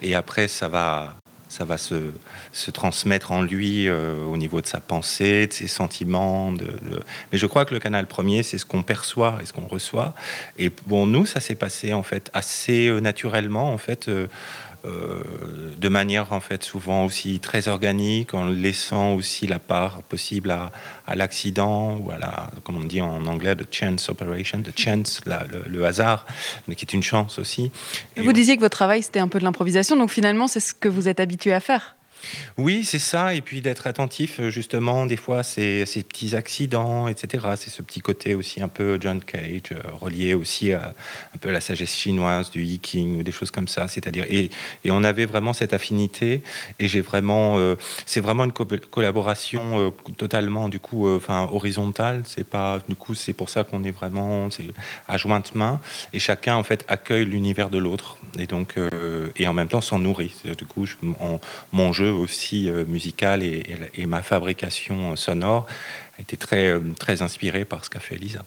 [0.00, 1.16] et après ça va,
[1.48, 2.10] ça va se,
[2.52, 6.52] se transmettre en lui euh, au niveau de sa pensée, de ses sentiments.
[6.52, 10.14] Mais je crois que le canal premier, c'est ce qu'on perçoit et ce qu'on reçoit.
[10.58, 14.08] Et bon, nous, ça s'est passé en fait assez naturellement en fait.
[14.08, 14.26] Euh,
[14.86, 20.70] de manière en fait souvent aussi très organique, en laissant aussi la part possible à,
[21.14, 25.20] l'accident ou à la, comme on dit en anglais, the chance operation, the chance,
[25.66, 26.26] le, hasard,
[26.68, 27.70] mais qui est une chance aussi.
[28.16, 30.88] Vous disiez que votre travail c'était un peu de l'improvisation, donc finalement c'est ce que
[30.88, 31.95] vous êtes habitué à faire.
[32.58, 37.08] Oui, c'est ça, et puis d'être attentif euh, justement des fois ces, ces petits accidents,
[37.08, 37.46] etc.
[37.56, 40.94] C'est ce petit côté aussi un peu John Cage, euh, relié aussi à
[41.34, 43.88] un peu la sagesse chinoise du Yiking ou des choses comme ça.
[43.88, 44.50] C'est-à-dire et,
[44.88, 46.42] on avait vraiment cette affinité,
[46.78, 47.76] et j'ai vraiment, euh,
[48.06, 52.22] c'est vraiment une collaboration totalement du coup, enfin horizontale.
[52.24, 54.48] C'est pas du coup, c'est pour ça qu'on est vraiment
[55.06, 55.80] à jointe main,
[56.14, 58.76] et chacun en fait accueille l'univers de l'autre, et donc
[59.36, 60.34] et en même temps s'en nourrit.
[60.56, 60.86] Du coup,
[61.72, 65.66] mon jeu aussi musical et, ma fabrication sonore
[66.18, 68.44] a été très, très inspirée par ce qu'a fait Lisa.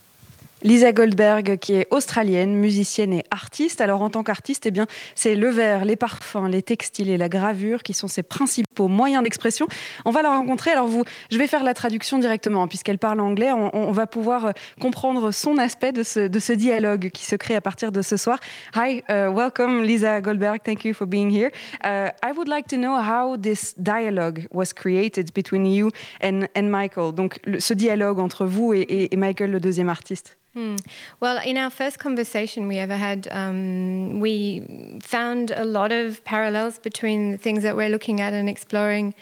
[0.62, 3.80] Lisa Goldberg, qui est australienne, musicienne et artiste.
[3.80, 7.30] Alors, en tant qu'artiste, eh bien, c'est le verre, les parfums, les textiles et la
[7.30, 9.68] gravure qui sont ses principaux moyens d'expression.
[10.04, 10.72] On va la rencontrer.
[10.72, 13.52] Alors, vous, je vais faire la traduction directement, puisqu'elle parle anglais.
[13.54, 17.92] On, va pouvoir euh, comprendre son aspect de ce, dialogue qui se crée à partir
[17.92, 18.38] de ce soir.
[18.76, 20.62] Hi, uh, welcome, Lisa Goldberg.
[20.64, 21.52] Thank you for being here.
[21.86, 25.92] Uh, I would like to know how this dialogue was created between you
[26.22, 27.14] and, and Michael.
[27.14, 30.40] Donc, ce dialogue entre vous et Michael, le deuxième artiste.
[30.60, 30.76] Hmm.
[31.22, 36.80] Well, in our first conversation we ever had, um, we found a lot of parallels
[36.80, 39.16] between the things that we're looking at and exploring.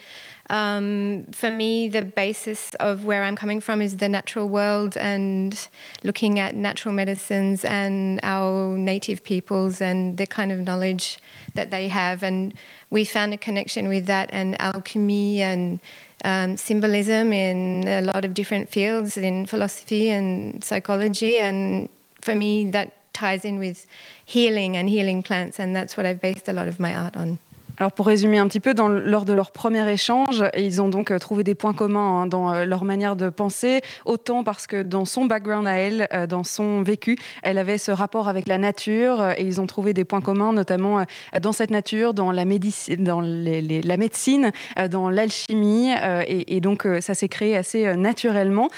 [0.50, 5.68] Um, for me, the basis of where I'm coming from is the natural world and
[6.02, 11.20] looking at natural medicines and our native peoples and the kind of knowledge
[11.54, 12.24] that they have.
[12.24, 12.52] And
[12.90, 15.78] we found a connection with that and alchemy and
[16.24, 21.38] um, symbolism in a lot of different fields in philosophy and psychology.
[21.38, 21.88] And
[22.20, 23.86] for me, that ties in with
[24.24, 27.38] healing and healing plants, and that's what I've based a lot of my art on.
[27.78, 31.12] Alors pour résumer un petit peu, dans, lors de leur premier échange, ils ont donc
[31.12, 34.82] euh, trouvé des points communs hein, dans euh, leur manière de penser, autant parce que
[34.82, 38.58] dans son background à elle, euh, dans son vécu, elle avait ce rapport avec la
[38.58, 41.04] nature et ils ont trouvé des points communs, notamment
[41.40, 44.50] dans cette nature, dans la médecine, dans la médecine,
[44.90, 45.92] dans l'alchimie
[46.26, 48.68] et, donc ça s'est créé assez naturellement.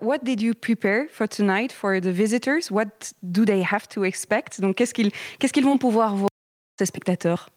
[0.00, 2.70] what did you prepare for tonight for the visitors?
[2.70, 4.60] What do they have to expect?
[4.60, 6.30] Donc qu'est-ce qu'ils qu'est-ce qu'ils vont pouvoir voir
[6.78, 7.48] ces spectateurs?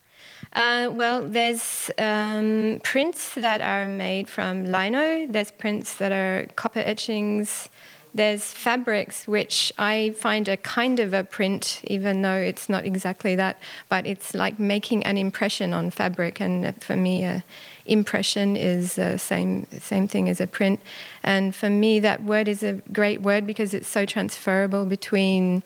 [0.53, 5.27] Uh, well, there's um, prints that are made from lino.
[5.27, 7.69] There's prints that are copper etchings.
[8.15, 13.35] There's fabrics which I find a kind of a print, even though it's not exactly
[13.35, 16.41] that, but it's like making an impression on fabric.
[16.41, 17.43] And for me, a
[17.85, 20.79] impression is the same same thing as a print.
[21.21, 25.61] And for me, that word is a great word because it's so transferable between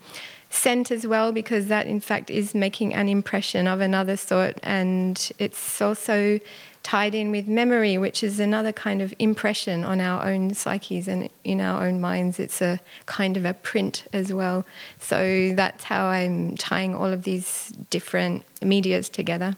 [0.53, 5.31] scent as well because that in fact is making an impression of another sort and
[5.39, 6.39] it's also
[6.83, 11.27] tied in with memory which is another kind of impression on our own psyches and
[11.43, 12.39] in our own minds.
[12.39, 14.63] It's a kind of a print as well.
[14.99, 19.55] So that's how i'm tying all of these different medias together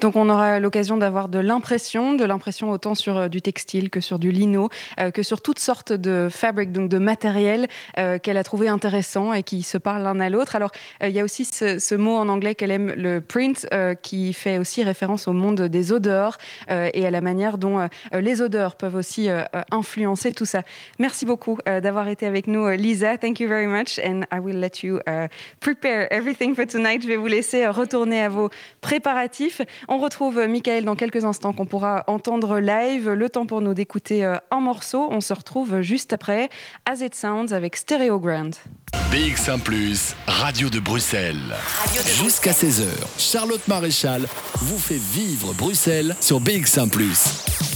[0.00, 4.00] Donc on aura l'occasion d'avoir de l'impression, de l'impression autant sur euh, du textile que
[4.00, 4.68] sur du lino,
[5.00, 7.66] euh, que sur toutes sortes de fabriques, donc de matériel
[7.98, 10.54] euh, qu'elle a trouvé intéressant et qui se parlent l'un à l'autre.
[10.54, 10.70] Alors
[11.02, 13.66] il y a aussi ce, mot en anglais qu'elle aime, le print,
[14.02, 18.76] qui fait aussi référence au monde des odeurs et à la manière dont les odeurs
[18.76, 19.28] peuvent aussi
[19.70, 20.62] influencer tout ça.
[20.98, 23.18] Merci beaucoup d'avoir été avec nous, Lisa.
[23.18, 25.00] Thank you very much, and I will let you
[25.60, 27.02] prepare everything for tonight.
[27.02, 29.60] Je vais vous laisser retourner à vos préparatifs.
[29.90, 33.08] On retrouve Michael dans quelques instants qu'on pourra entendre live.
[33.08, 35.08] Le temps pour nous d'écouter euh, un morceau.
[35.10, 36.50] On se retrouve juste après
[36.84, 38.50] As It Sounds avec Stereo Grand.
[39.10, 41.54] BX1 Plus, Radio de Bruxelles.
[42.22, 42.84] Jusqu'à 16h,
[43.16, 47.67] Charlotte Maréchal vous fait vivre Bruxelles sur BX1 Plus.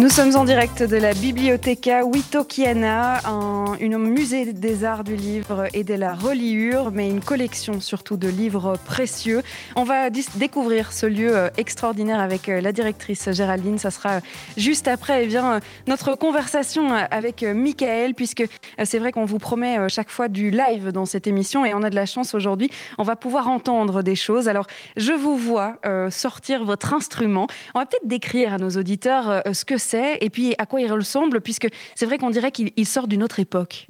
[0.00, 5.82] Nous sommes en direct de la Bibliotheca Witokiana, un, musée des arts du livre et
[5.82, 9.42] de la reliure, mais une collection surtout de livres précieux.
[9.74, 13.76] On va découvrir ce lieu euh, extraordinaire avec euh, la directrice Géraldine.
[13.78, 14.20] Ça sera
[14.56, 15.58] juste après eh bien,
[15.88, 18.44] notre conversation avec euh, Michael, puisque
[18.84, 21.90] c'est vrai qu'on vous promet chaque fois du live dans cette émission et on a
[21.90, 22.70] de la chance aujourd'hui.
[22.98, 24.48] On va pouvoir entendre des choses.
[24.48, 25.74] Alors, je vous vois
[26.10, 27.48] sortir votre instrument.
[27.74, 30.92] On va peut-être décrire à nos auditeurs ce que c'est et puis à quoi il
[30.92, 33.88] ressemble, puisque c'est vrai qu'on dirait qu'il sort d'une autre époque.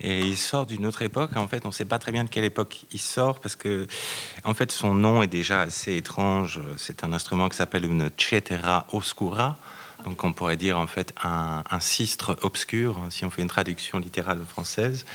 [0.00, 1.36] Et il sort d'une autre époque.
[1.36, 3.86] En fait, on ne sait pas très bien de quelle époque il sort parce que,
[4.44, 6.60] en fait, son nom est déjà assez étrange.
[6.76, 9.56] C'est un instrument qui s'appelle une cetera oscura.
[10.04, 13.48] Donc, on pourrait dire en fait un, un sistre obscur, hein, si on fait une
[13.48, 15.06] traduction littérale française.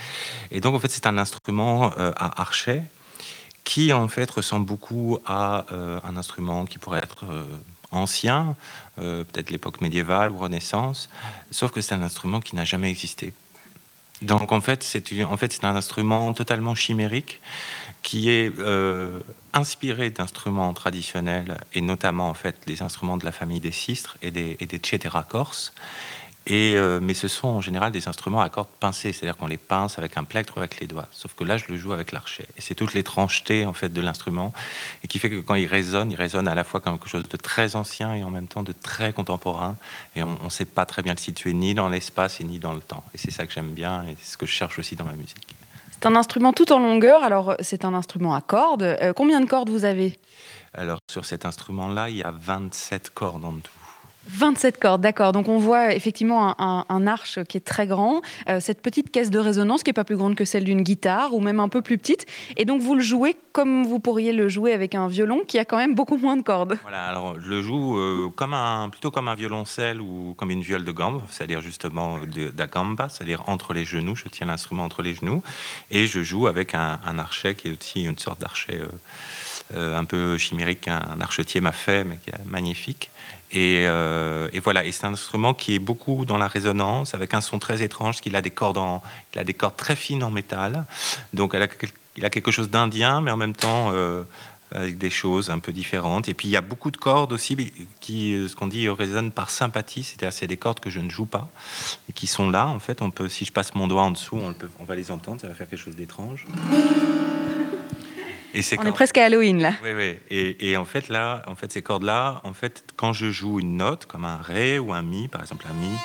[0.50, 2.84] Et donc, en fait, c'est un instrument euh, à archet
[3.64, 7.44] qui, en fait, ressemble beaucoup à euh, un instrument qui pourrait être euh,
[7.92, 8.56] ancien,
[9.00, 11.10] euh, peut-être l'époque médiévale ou Renaissance,
[11.52, 13.34] sauf que c'est un instrument qui n'a jamais existé.
[14.22, 17.42] Donc en fait, c'est un instrument totalement chimérique
[18.04, 19.20] qui est euh,
[19.54, 24.32] inspiré d'instruments traditionnels et notamment en fait les instruments de la famille des sistres et
[24.32, 24.80] des, et des
[25.28, 25.74] corses
[26.52, 29.58] et, euh, mais ce sont en général des instruments à cordes pincées, c'est-à-dire qu'on les
[29.58, 31.08] pince avec un plectre ou avec les doigts.
[31.12, 32.46] Sauf que là, je le joue avec l'archet.
[32.58, 34.52] Et c'est toutes l'étrangeté en fait de l'instrument,
[35.02, 37.24] et qui fait que quand il résonne, il résonne à la fois comme quelque chose
[37.24, 39.78] de très ancien et en même temps de très contemporain.
[40.18, 42.74] Et on ne sait pas très bien le situer ni dans l'espace et ni dans
[42.74, 43.06] le temps.
[43.14, 45.14] Et c'est ça que j'aime bien, et c'est ce que je cherche aussi dans ma
[45.14, 45.56] musique.
[45.92, 48.84] C'est un instrument tout en longueur, alors c'est un instrument à cordes.
[48.84, 50.20] Euh, combien de cordes vous avez?
[50.74, 53.72] Alors sur cet instrument-là, il y a 27 cordes en tout.
[54.28, 55.32] 27 cordes, d'accord.
[55.32, 59.40] Donc on voit effectivement un, arche qui est très grand, euh, cette petite caisse de
[59.40, 61.98] résonance qui n'est pas plus grande que celle d'une guitare ou même un peu plus
[61.98, 62.28] petite.
[62.58, 65.66] Et donc vous le jouez comme vous pourriez le jouer avec un violon qui a
[65.66, 66.78] quand même beaucoup moins de cordes.
[66.84, 70.62] Voilà, alors je le joue euh, comme un, plutôt comme un violoncelle ou comme une
[70.62, 74.16] viole de gambe, c'est-à-dire justement de, la gamba, c'est-à-dire entre les genoux.
[74.16, 75.42] Je tiens l'instrument entre les genoux
[75.90, 78.80] et je joue avec un, archet qui est aussi une sorte d'archet.
[79.76, 83.10] Euh, un peu chimérique qu'un archetier m'a fait, mais qui est magnifique.
[83.56, 87.42] Euh, et, voilà, et c'est un instrument qui est beaucoup dans la résonance, avec un
[87.42, 88.80] son très étrange, qu'il a des cordes,
[89.34, 90.86] il a des cordes très fines en métal.
[91.34, 91.56] Donc
[92.18, 94.24] il a quelque chose d'indien, mais en même temps euh,
[94.74, 96.30] avec des choses un peu différentes.
[96.30, 97.58] Et puis il y a beaucoup de cordes aussi
[98.00, 101.10] qui, euh, ce qu'on dit, résonnent par sympathie, c'est-à-dire c'est des cordes que je ne
[101.10, 101.50] joue pas
[102.10, 102.68] et qui sont là.
[102.68, 105.12] En fait, on peut, si je passe mon doigt en dessous, on, on va les
[105.12, 106.46] entendre, ça va faire quelque chose d'étrange.
[108.54, 109.74] On est presque à Halloween là.
[109.84, 110.56] Oui, oui.
[110.60, 113.78] Et, en fait là, en fait ces cordes là, en fait quand je joue une
[113.78, 115.96] note comme un ré ou un mi, par exemple un mi,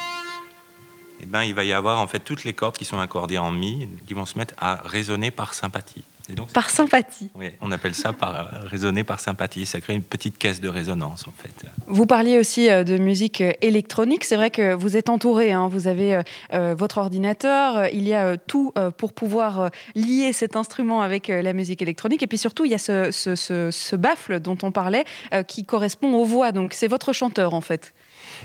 [1.20, 3.50] eh ben il va y avoir en fait toutes les cordes qui sont accordées en
[3.50, 6.04] mi qui vont se mettre à résonner par sympathie
[6.52, 7.30] par sympathie.
[7.34, 9.66] Oui, on appelle ça par résonner par sympathie.
[9.66, 11.66] Ça crée une petite caisse de résonance en fait.
[11.86, 14.24] Vous parliez aussi euh, de musique euh, électronique.
[14.24, 15.52] C'est vrai que vous êtes entouré.
[15.52, 15.68] Hein.
[15.68, 16.20] Vous avez
[16.52, 17.88] euh, votre ordinateur.
[17.92, 22.22] Il y a tout pour pouvoir lier cet instrument avec la musique électronique.
[22.22, 25.04] Et puis surtout, il y a ce, ce baffle dont on parlait
[25.46, 26.52] qui correspond aux voix.
[26.52, 27.92] Donc c'est votre chanteur en fait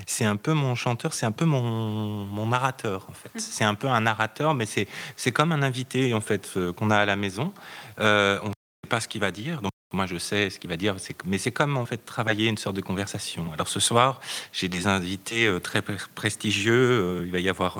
[0.05, 3.31] c'est un peu mon chanteur, c'est un peu mon, narrateur en fait.
[3.39, 6.97] C'est un peu un narrateur, mais c'est comme un invité en fait euh, qu'on a
[6.97, 7.53] à la maison.
[7.99, 10.69] Euh, on ne sait pas ce qu'il va dire, donc moi je sais ce qu'il
[10.69, 13.51] va dire, mais c'est comme en fait travailler une sorte de conversation.
[13.53, 14.19] Alors ce soir,
[14.51, 17.23] j'ai des invités euh, très prestigieux.
[17.25, 17.79] il va y avoir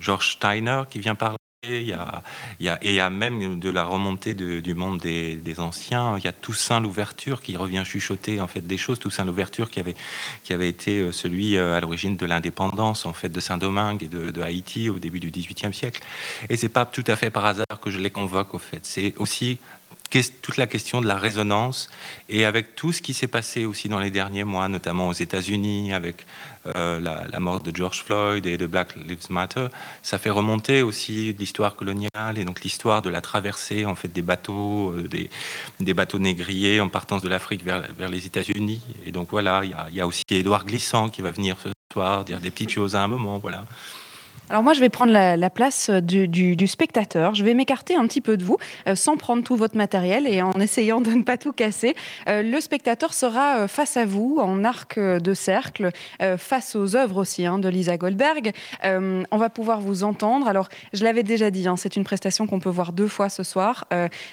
[0.00, 1.38] George Steiner qui vient parler.
[1.68, 2.22] Il y, a,
[2.60, 6.16] il, y a, et il y a même de la remontée du monde des, anciens.
[6.18, 8.98] Il y a Toussaint l'ouverture qui revient chuchoter en fait des choses.
[8.98, 9.94] Toussaint l'ouverture qui avait,
[10.44, 14.08] qui avait été euh, celui euh, à l'origine de l'indépendance en fait de Saint-Domingue et
[14.08, 16.02] de, Haïti au début du XVIIIe siècle.
[16.48, 18.80] Et c'est pas tout à fait par hasard que je les convoque au fait.
[18.82, 19.58] C'est aussi
[20.08, 21.88] toute la question de la résonance
[22.28, 25.92] et avec tout ce qui s'est passé aussi dans les derniers mois, notamment aux États-Unis,
[25.92, 26.26] avec
[26.74, 29.66] euh, la, mort de George Floyd et de Black Lives Matter,
[30.02, 34.22] ça fait remonter aussi l'histoire coloniale et donc l'histoire de la traversée en fait des
[34.22, 35.08] bateaux, euh,
[35.80, 38.82] des, bateaux négriers en partance de l'Afrique vers, vers, les États-Unis.
[39.04, 42.24] Et donc voilà, il y, y, a aussi Édouard Glissant qui va venir ce soir
[42.24, 43.64] dire des petites choses à un moment, voilà.
[44.48, 47.34] Alors moi, je vais prendre la, place du, spectateur.
[47.34, 50.40] Je vais m'écarter un petit peu de vous, euh, sans prendre tout votre matériel et
[50.40, 51.96] en essayant de ne pas tout casser.
[52.28, 55.90] Euh, le spectateur sera euh, face à vous, en arc de cercle,
[56.38, 58.52] face aux œuvres aussi hein, de Lisa Goldberg.
[58.84, 60.46] on va pouvoir vous entendre.
[60.46, 63.42] Alors, je l'avais déjà dit, hein, c'est une prestation qu'on peut voir deux fois ce
[63.42, 63.86] soir,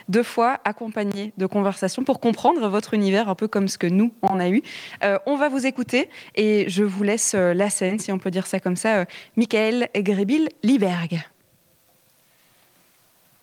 [0.10, 4.13] deux fois accompagnée de conversations pour comprendre votre univers, un peu comme ce que nous,
[4.21, 4.62] on a eu.
[5.26, 8.60] on va vous écouter et je vous laisse la scène, si on peut dire ça
[8.60, 9.06] comme ça.
[9.38, 11.23] Michael Grébil Liberg.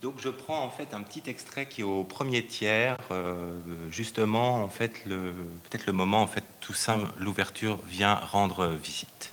[0.02, 3.58] Donc je prends en fait un petit extrait qui est au premier tiers, euh,
[3.90, 9.32] justement en fait le peut-être le moment en fait tout ça l'ouverture vient rendre visite.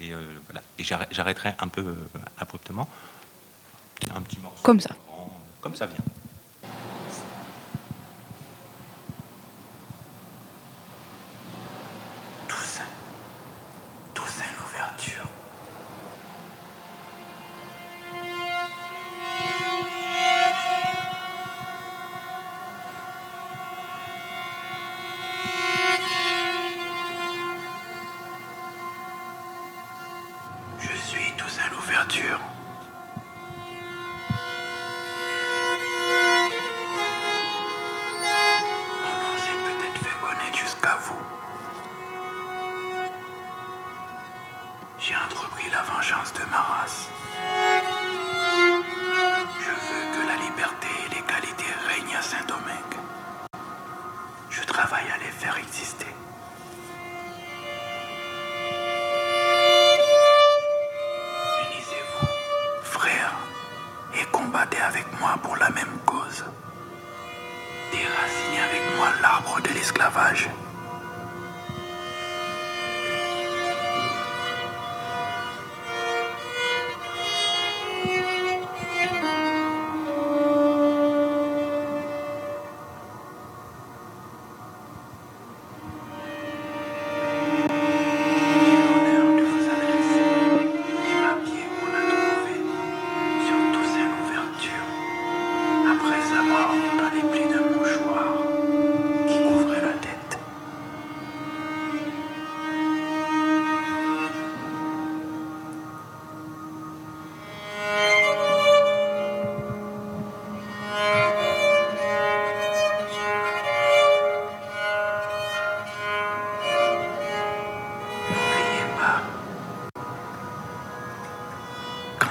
[0.00, 0.62] Et euh, voilà.
[0.78, 1.94] Et j'arrêterai un peu euh,
[2.38, 2.88] abruptement.
[4.14, 4.62] Un petit morceau.
[4.62, 4.94] Comme ça.
[5.60, 6.04] Comme ça vient.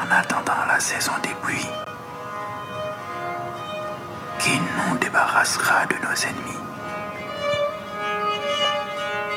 [0.08, 1.70] En attendant la saison des pluies
[4.40, 6.64] qui nous débarrassera de nos ennemis.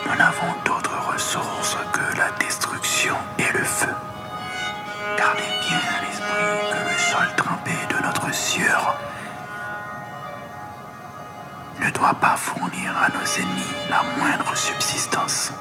[0.06, 3.94] Nous n'avons d'autre ressource que la destruction et le feu.
[5.16, 8.96] Gardez bien à l'esprit que le sol trempé de notre sueur
[11.80, 15.52] ne doit pas fournir à nos ennemis la moindre subsistance.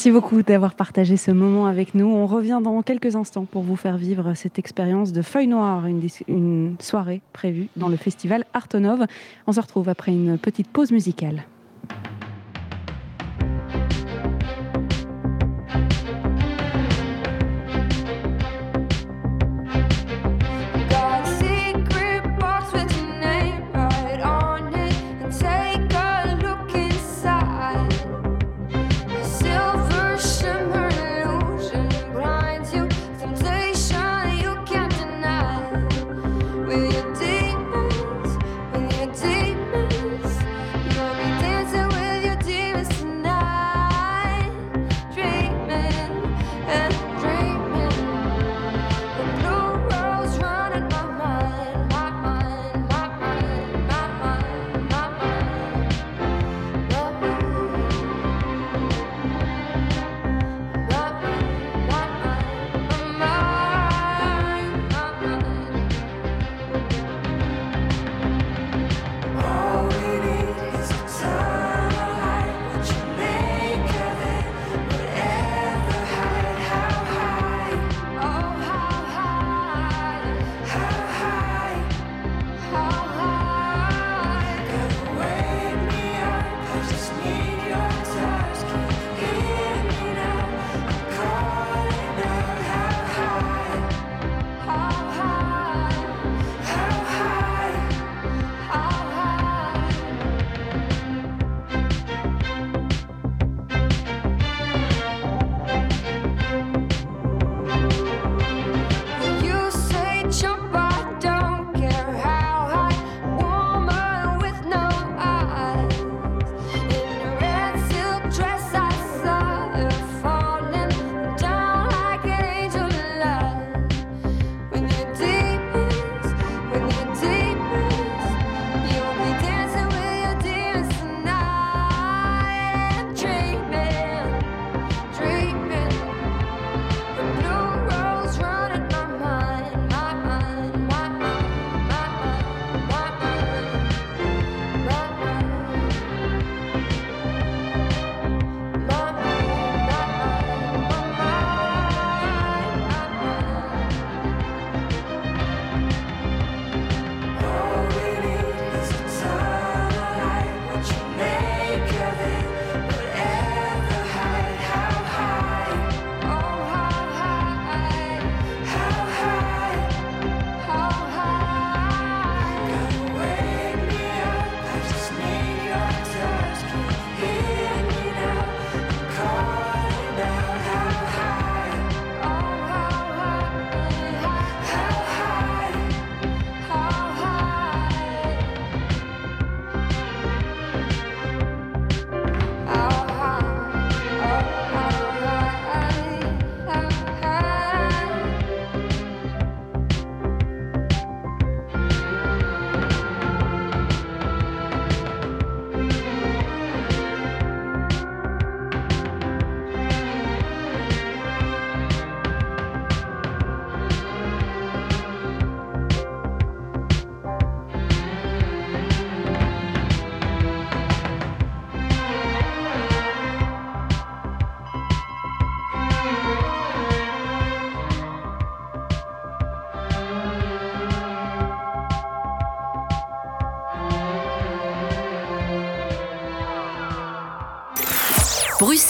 [0.00, 2.06] Merci beaucoup d'avoir partagé ce moment avec nous.
[2.06, 6.00] On revient dans quelques instants pour vous faire vivre cette expérience de Feuille Noire, une,
[6.26, 9.04] une soirée prévue dans le festival Artonov.
[9.46, 11.44] On se retrouve après une petite pause musicale.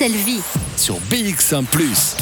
[0.09, 0.41] Vie.
[0.79, 1.63] sur BX1⁇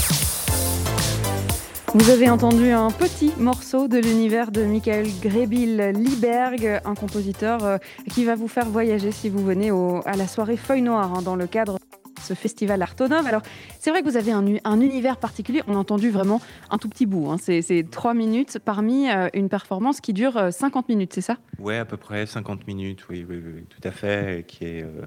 [1.95, 7.79] Vous avez entendu un petit morceau de l'univers de Michael Grebil-Lieberg, un compositeur euh,
[8.13, 11.23] qui va vous faire voyager si vous venez au- à la soirée Feuille Noire hein,
[11.23, 13.25] dans le cadre de ce festival Artonov.
[13.29, 13.43] Alors,
[13.79, 15.63] c'est vrai que vous avez un, univers particulier.
[15.69, 17.31] On a entendu vraiment un tout petit bout.
[17.31, 17.37] hein.
[17.41, 21.37] C'est trois minutes parmi euh, une performance qui dure euh, 50 minutes, c'est ça?
[21.61, 24.83] Ouais, à peu près 50 minutes, oui, oui, oui, oui, tout à fait, qui est
[24.83, 25.07] euh,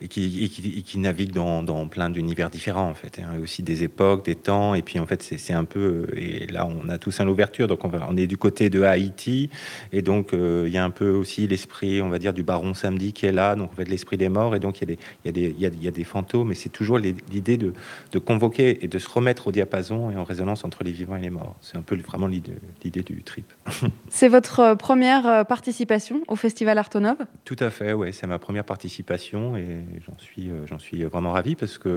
[0.00, 3.34] et qui, et qui, et qui navigue dans, dans plein d'univers différents en fait, hein,
[3.36, 6.46] et aussi des époques, des temps, et puis en fait c'est un peu euh, et
[6.46, 9.50] là on a tous un ouverture, donc on, va, on est du côté de Haïti,
[9.92, 12.74] et donc euh, il y a un peu aussi l'esprit, on va dire du Baron
[12.74, 14.94] Samedi qui est là, donc en fait l'esprit des morts, et donc il y a
[14.94, 16.68] des il y a des il y a, il y a des fantômes, et c'est
[16.68, 17.72] toujours l'idée de,
[18.12, 21.22] de convoquer et de se remettre au diapason et en résonance entre les vivants et
[21.22, 21.56] les morts.
[21.60, 23.52] C'est un peu vraiment l'idée du trip.
[24.08, 28.64] C'est votre euh, première participation au festival Artonov Tout à fait, ouais, c'est ma première
[28.64, 31.96] participation et j'en suis, euh, j'en suis vraiment ravi parce que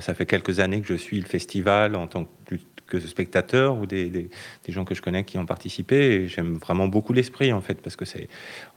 [0.00, 2.56] ça fait quelques années que je suis le festival en tant que,
[3.00, 4.30] spectateur ou des,
[4.68, 8.06] gens que je connais qui ont participé j'aime vraiment beaucoup l'esprit en fait parce que
[8.06, 8.28] c'est,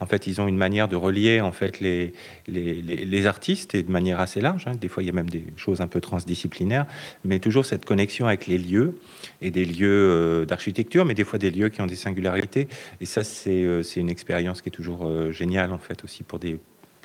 [0.02, 4.20] en fait, ils ont une manière de relier en fait les, artistes et de manière
[4.20, 4.68] assez large.
[4.68, 4.74] hein.
[4.76, 6.88] Des fois, il y a même des choses un peu transdisciplinaires,
[7.24, 9.00] mais toujours cette connexion avec les lieux
[9.42, 12.68] et des lieux euh, d'architecture, mais des fois des lieux qui ont des singularités.
[13.00, 16.40] Et ça, c'est euh, c'est une expérience qui est toujours géniale, en fait, aussi pour
[16.40, 16.60] des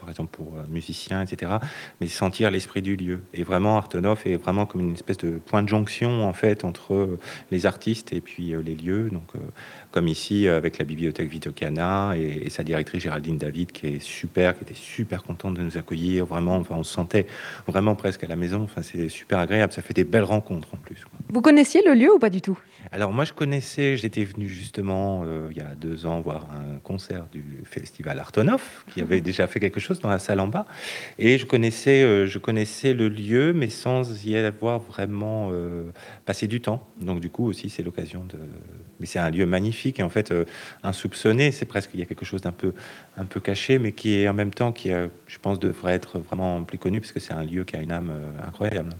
[0.06, 1.56] par exemple pour euh, musiciens, etc.
[2.00, 3.22] Mais sentir l'esprit du lieu.
[3.34, 6.94] Et vraiment, Artenov est vraiment comme une espèce de point de jonction, en fait, entre
[6.94, 7.18] euh,
[7.50, 9.10] les artistes et puis euh, les lieux.
[9.10, 9.32] Donc,
[9.96, 13.86] comme ici, euh, avec la bibliothèque Vito Cana et, et sa directrice Géraldine David, qui
[13.86, 16.26] est super, qui était super contente de nous accueillir.
[16.26, 17.26] Vraiment, enfin, on se sentait
[17.66, 18.60] vraiment presque à la maison.
[18.64, 19.72] Enfin, c'est super agréable.
[19.72, 21.02] Ça fait des belles rencontres, en plus.
[21.30, 22.58] Vous connaissiez le lieu ou pas du tout?
[22.92, 26.78] Alors moi je connaissais, j'étais venu justement euh, il y a deux ans voir un
[26.78, 30.66] concert du festival Artonov qui avait déjà fait quelque chose dans la salle en bas
[31.18, 35.90] et je connaissais, euh, je connaissais le lieu mais sans y avoir vraiment euh,
[36.26, 36.86] passé du temps.
[37.00, 38.38] Donc du coup aussi c'est l'occasion de...
[39.00, 40.44] Mais c'est un lieu magnifique et en fait euh,
[40.82, 42.72] insoupçonné, c'est presque il y a quelque chose d'un peu,
[43.16, 46.18] un peu caché mais qui est en même temps qui euh, je pense devrait être
[46.18, 48.90] vraiment plus connu parce que c'est un lieu qui a une âme euh, incroyable.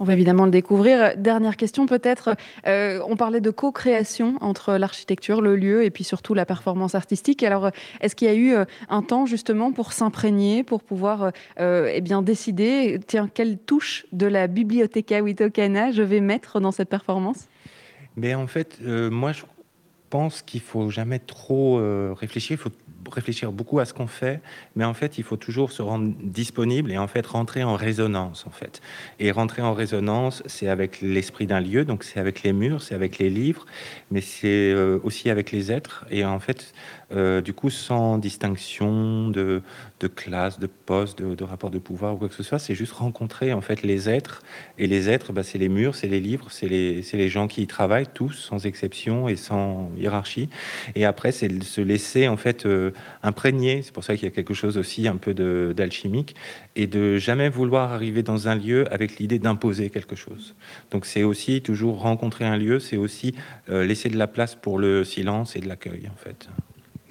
[0.00, 1.16] On va évidemment le découvrir.
[1.16, 2.34] Dernière question peut-être.
[2.64, 7.44] On parlait de co-création entre l'architecture, le lieu et puis surtout la performance artistique.
[7.44, 7.70] Alors,
[8.00, 8.56] est-ce qu'il y a eu
[8.88, 14.48] un temps justement pour s'imprégner, pour pouvoir eh bien décider, tiens, quelle touche de la
[14.48, 17.46] Biblioteca Witokana je vais mettre dans cette performance?
[18.16, 19.42] Mais en fait, euh, moi, je
[20.10, 22.52] pense qu'il faut jamais trop euh, réfléchir.
[22.52, 22.70] Il faut
[23.10, 24.40] réfléchir beaucoup à ce qu'on fait,
[24.76, 28.46] mais en fait, il faut toujours se rendre disponible et en fait rentrer en résonance,
[28.46, 28.80] en fait.
[29.18, 32.94] Et rentrer en résonance, c'est avec l'esprit d'un lieu, donc c'est avec les murs, c'est
[32.94, 33.66] avec les livres,
[34.10, 36.06] mais c'est euh, aussi avec les êtres.
[36.10, 36.72] Et en fait,
[37.12, 39.62] euh, du coup, sans distinction de,
[40.14, 43.52] classe, de poste, de, rapport de pouvoir ou quoi que ce soit, c'est juste rencontrer
[43.52, 44.42] en fait les êtres.
[44.78, 47.66] Et les êtres, bah, c'est les murs, c'est les livres, c'est les, gens qui y
[47.66, 50.48] travaillent, tous, sans exception et sans hiérarchie.
[50.94, 52.90] Et après, c'est se laisser en fait euh,
[53.22, 53.82] imprégner.
[53.82, 55.34] C'est pour ça qu'il y a quelque chose aussi un peu
[55.74, 56.34] d'alchimique
[56.76, 60.54] et de jamais vouloir arriver dans un lieu avec l'idée d'imposer quelque chose.
[60.90, 63.34] Donc c'est aussi toujours rencontrer un lieu, c'est aussi
[63.70, 66.48] euh, laisser de la place pour le silence et de l'accueil en fait.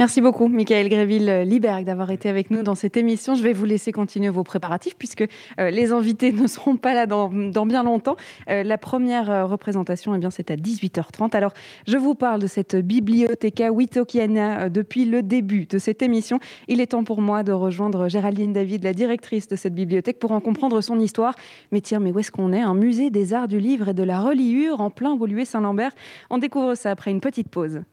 [0.03, 3.35] Merci beaucoup, Michael Gréville-Liberg, d'avoir été avec nous dans cette émission.
[3.35, 5.23] Je vais vous laisser continuer vos préparatifs puisque
[5.61, 8.17] euh, les invités ne seront pas là dans, bien longtemps.
[8.49, 11.33] Euh, la première euh, représentation, eh c'est à 18h30.
[11.37, 11.53] Alors,
[11.87, 16.37] je vous parle de cette Biblioteca Witokiana depuis le début de cette émission.
[16.67, 20.33] Il est temps pour moi de rejoindre Géraldine David, la directrice de cette bibliothèque, pour
[20.33, 21.33] en comprendre son histoire.
[21.71, 22.59] Mais tiens, mais où est-ce qu'on est?
[22.59, 25.93] Un musée des arts du livre et de la reliure en plein Woluwe Saint-Lambert.
[26.29, 27.83] On découvre ça après une petite pause.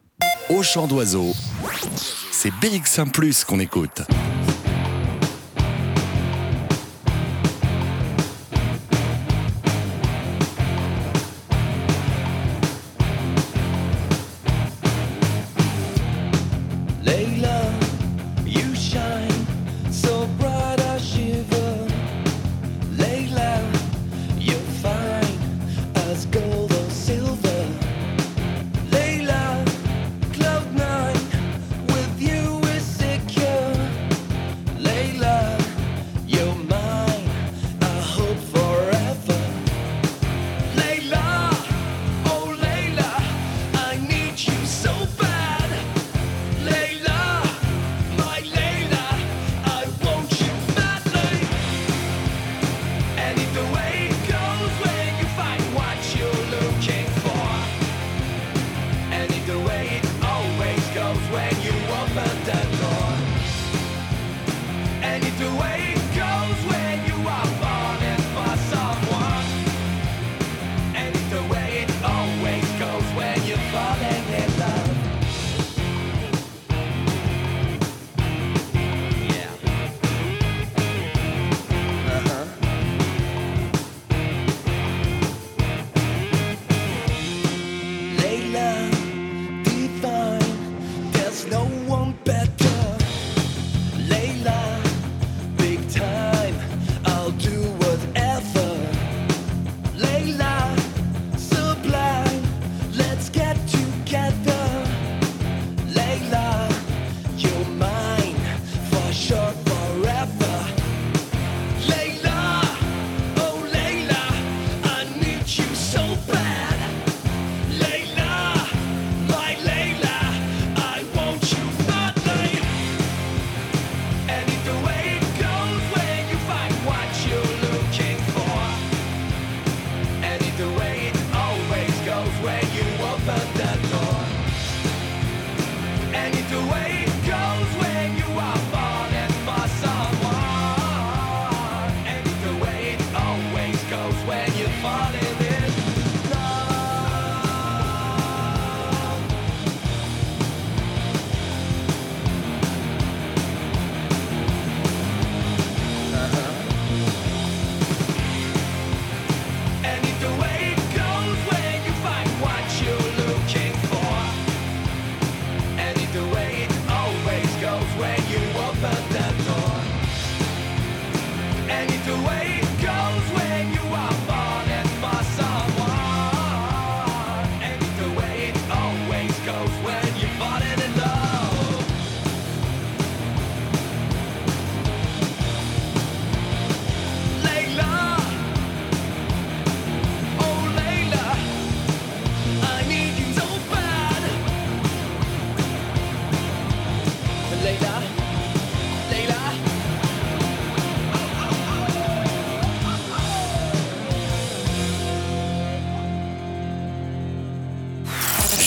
[0.49, 1.35] Au chant d'oiseau,
[2.33, 3.11] c'est BX1⁇
[3.45, 4.03] qu'on écoute.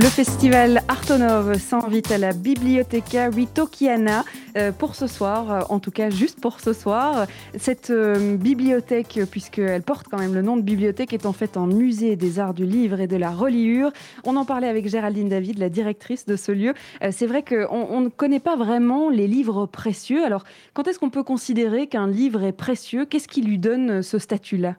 [0.00, 4.24] Le festival Artonov s'invite à la Biblioteca Ritokiana
[4.56, 7.26] euh, pour ce soir, euh, en tout cas juste pour ce soir.
[7.58, 11.66] Cette euh, bibliothèque, puisqu'elle porte quand même le nom de bibliothèque, est en fait un
[11.66, 13.90] musée des arts du livre et de la reliure.
[14.22, 16.74] On en parlait avec Géraldine David, la directrice de ce lieu.
[17.10, 20.24] C'est vrai qu'on on ne connaît pas vraiment les livres précieux.
[20.24, 20.44] Alors,
[20.74, 23.04] quand est-ce qu'on peut considérer qu'un livre est précieux?
[23.04, 24.76] Qu'est-ce qui lui donne ce statut-là?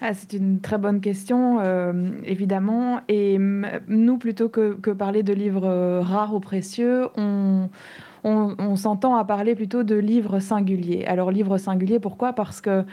[0.00, 3.00] Ah, c'est une très bonne question, euh, évidemment.
[3.08, 7.68] Et nous, plutôt que, parler de livres euh, rares ou précieux, on,
[8.76, 11.04] s'entend à parler plutôt de livres singuliers.
[11.06, 12.32] Alors, livres singuliers, pourquoi?
[12.32, 12.84] Parce que,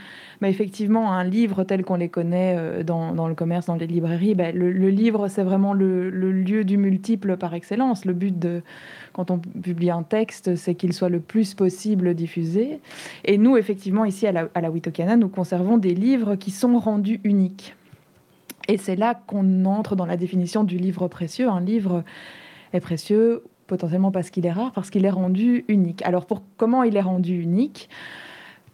[0.42, 4.36] bah, effectivement, un livre tel qu'on les connaît euh, dans, le commerce, dans les librairies,
[4.36, 8.06] bah, le, livre, c'est vraiment le lieu du multiple par excellence.
[8.06, 8.62] Le but de,
[9.14, 12.80] quand on publie un texte, c'est qu'il soit le plus possible diffusé.
[13.26, 17.76] Et nous, effectivement, ici à la, à nous conservons des livres qui sont rendus uniques.
[18.68, 21.50] Et c'est là qu'on entre dans la définition du livre précieux.
[21.50, 22.04] Un livre
[22.74, 26.02] est précieux potentiellement parce qu'il est rare, parce qu'il est rendu unique.
[26.04, 27.90] Alors pour comment il est rendu unique?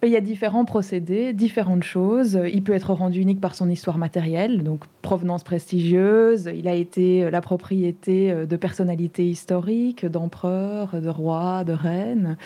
[0.03, 2.39] Il y a différents procédés, différentes choses.
[2.53, 6.49] Il peut être rendu unique par son histoire matérielle, donc provenance prestigieuse.
[6.55, 12.37] Il a été la propriété de personnalités historiques, d'empereurs, de rois, de reines.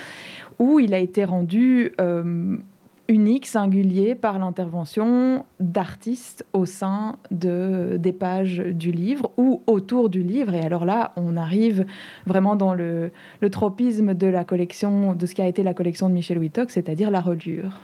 [0.60, 2.56] Ou il a été rendu euh,
[3.12, 10.24] unique, singulier, par l'intervention d'artistes au sein de, des pages du livre ou autour du
[10.24, 10.56] livre.
[10.56, 11.86] Et alors là, on arrive
[12.26, 13.12] vraiment dans le,
[13.52, 17.12] tropisme de la collection, de ce qui a été la collection de Michel Wittock, c'est-à-dire
[17.12, 17.82] la reliure.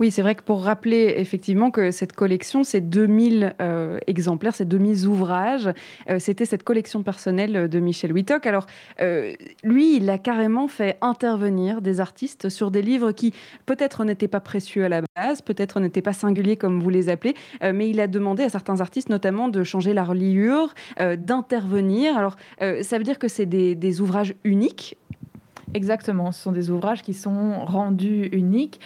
[0.00, 4.64] Oui, c'est vrai que pour rappeler effectivement que cette collection, c'est 2000 euh, exemplaires, c'est
[4.64, 5.68] 2000 ouvrages.
[6.08, 8.46] Euh, C'était cette collection personnelle de Michel Wittock.
[8.46, 8.66] Alors,
[9.00, 9.32] euh,
[9.64, 13.34] lui, il a carrément fait intervenir des artistes sur des livres qui
[13.66, 17.34] peut-être n'étaient pas précieux à la base, peut-être n'étaient pas singuliers comme vous les appelez,
[17.64, 22.16] euh, mais il a demandé à certains artistes notamment de changer la reliure, d'intervenir.
[22.16, 24.96] Alors, ça veut dire que c'est des ouvrages uniques
[25.74, 28.80] Exactement, ce sont des ouvrages qui sont rendus uniques.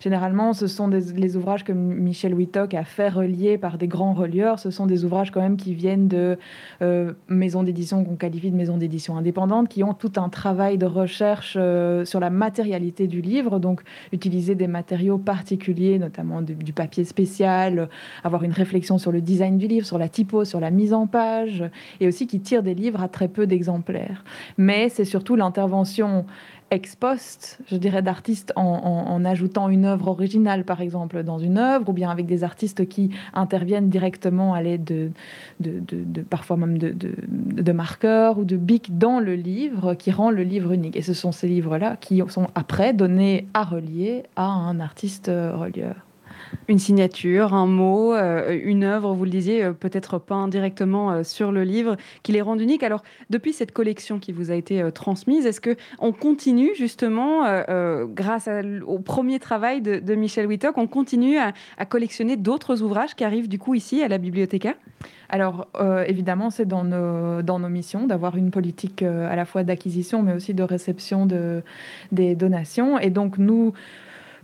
[0.00, 4.58] Généralement, ce sont des, ouvrages que Michel Wittock a fait relier par des grands relieurs.
[4.58, 6.38] Ce sont des ouvrages quand même qui viennent de
[6.82, 10.86] euh, maisons d'édition qu'on qualifie de maisons d'édition indépendantes, qui ont tout un travail de
[10.86, 13.82] recherche euh, sur la matérialité du livre, donc
[14.12, 17.88] utiliser des matériaux particuliers, notamment du, papier spécial,
[18.22, 21.08] avoir une réflexion sur le design du livre, sur la typo, sur la mise en
[21.08, 21.64] page,
[21.98, 24.22] et aussi qui tirent des livres à très peu d'exemplaires.
[24.58, 26.24] Mais c'est surtout l'intervention
[26.70, 31.56] ex post, je dirais, d'artistes en, en- ajoutant une œuvre originale, par exemple, dans une
[31.58, 35.10] œuvre, ou bien avec des artistes qui interviennent directement à l'aide de,
[35.60, 40.42] de, de- parfois même de marqueurs ou de bics dans le livre, qui rend le
[40.42, 40.96] livre unique.
[40.96, 45.56] Et ce sont ces livres-là qui sont après donnés à relier à un artiste euh,
[45.56, 45.94] relieur.
[46.68, 51.22] Une signature, un mot, euh, une œuvre, vous le disiez, euh, peut-être peint directement euh,
[51.22, 52.82] sur le livre, qui les rend uniques.
[52.82, 57.44] Alors, depuis cette collection qui vous a été transmise, est-ce que on continue justement,
[58.14, 58.48] grâce
[58.86, 61.52] au premier travail de, Michel Wittock, on continue à,
[61.86, 64.74] collectionner d'autres ouvrages qui arrivent du coup ici à la Bibliothéca
[65.28, 65.68] Alors,
[66.06, 70.32] évidemment, c'est dans nos, dans nos missions d'avoir une politique à la fois d'acquisition, mais
[70.34, 71.62] aussi de réception de,
[72.12, 72.98] des donations.
[72.98, 73.72] Et donc, nous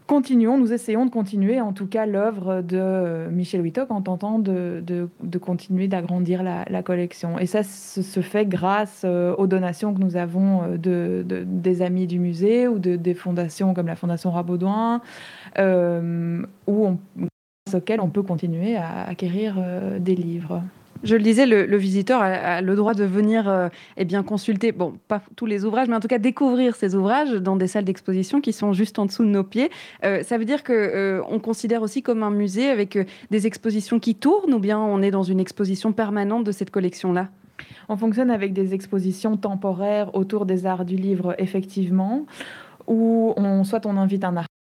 [0.07, 5.09] continuons, nous essayons de continuer, en tout cas, l'œuvre de Michel Wittock en tentant de,
[5.41, 7.39] continuer d'agrandir la, collection.
[7.39, 11.45] Et ça ce se fait grâce euh, aux donations que nous avons euh, de, de-
[11.47, 15.01] des amis du musée ou de, des fondations comme la Fondation Rabaudouin,
[15.59, 16.99] euh, où on
[17.67, 19.57] grâce auquel on peut continuer à acquérir
[19.99, 20.63] des livres.
[21.05, 24.73] Je le disais, le, visiteur a, a le droit de venir euh, eh bien, consulter,
[24.73, 27.85] bon, pas tous les ouvrages, mais en tout cas découvrir ces ouvrages dans des salles
[27.85, 29.71] d'exposition qui sont juste en dessous de nos pieds.
[30.05, 33.47] Euh, ça veut dire que euh, on considère aussi comme un musée avec euh, des
[33.47, 37.29] expositions qui tournent ou bien on est dans une exposition permanente de cette collection-là?
[37.91, 42.25] On fonctionne avec des expositions temporaires autour des arts du livre, effectivement,
[42.87, 44.54] où on, soit on invite un artiste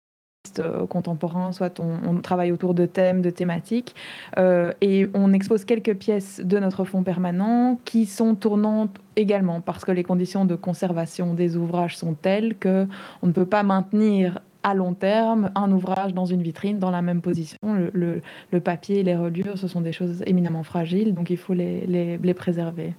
[0.58, 3.94] euh, contemporain, soit on, travaille autour de thèmes, de thématiques,
[4.38, 9.84] euh, et on expose quelques pièces de notre fonds permanent qui sont tournantes également, parce
[9.84, 12.86] que les conditions de conservation des ouvrages sont telles que
[13.22, 17.02] on ne peut pas maintenir à long terme un ouvrage dans une vitrine dans la
[17.02, 17.58] même position.
[17.62, 22.94] Le, papier, les reliures, ce sont des choses éminemment fragiles, donc il faut les préserver.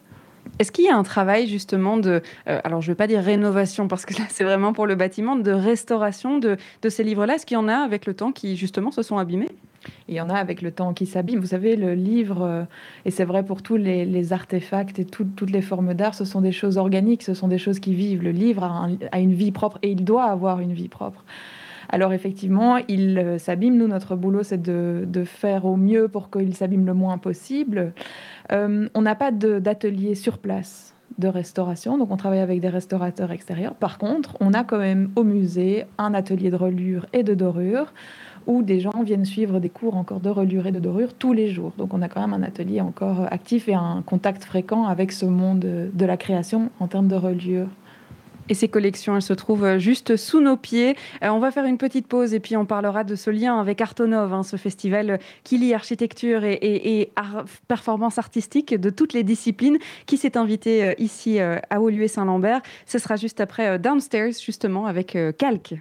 [0.60, 3.22] Est-ce qu'il y a un travail justement de, euh, alors je ne vais pas dire
[3.22, 7.36] rénovation parce que là c'est vraiment pour le bâtiment, de restauration de, de ces livres-là?
[7.36, 9.50] Est-ce qu'il y en a avec le temps qui justement se sont abîmés?
[10.08, 11.40] Il y en a avec le temps qui s'abîment.
[11.42, 12.64] Vous savez, le livre, euh,
[13.06, 16.42] et c'est vrai pour tous les, artefacts et tout- toutes les formes d'art, ce sont
[16.42, 18.24] des choses organiques, ce sont des choses qui vivent.
[18.24, 18.64] Le livre
[19.12, 21.24] a une vie propre et il doit avoir une vie propre.
[21.96, 23.78] Alors effectivement, il euh, s'abîme.
[23.78, 27.94] Nous, notre boulot, c'est de, faire au mieux pour qu'il s'abîme le moins possible.
[28.52, 33.32] Euh, on n'a pas d'atelier sur place de restauration, donc on travaille avec des restaurateurs
[33.32, 33.76] extérieurs.
[33.76, 37.94] Par contre, on a quand même au musée un atelier de relure et de dorure
[38.46, 41.48] où des gens viennent suivre des cours encore de relure et de dorure tous les
[41.48, 41.72] jours.
[41.78, 45.26] Donc on a quand même un atelier encore actif et un contact fréquent avec ce
[45.26, 45.60] monde
[45.94, 47.70] de la création en termes de relure.
[48.50, 50.96] Et ces collections, elles se trouvent euh, juste sous nos pieds.
[51.24, 53.82] Euh, on va faire une petite pause et puis on parlera de ce lien avec
[53.82, 57.12] Artonov, hein, ce festival euh, qui lie architecture et, et- et
[57.68, 62.62] performance artistique de toutes les disciplines, qui s'est invité ici à Olieu Saint-Lambert.
[62.86, 65.76] Ce sera juste après Downstairs, justement, avec Calque.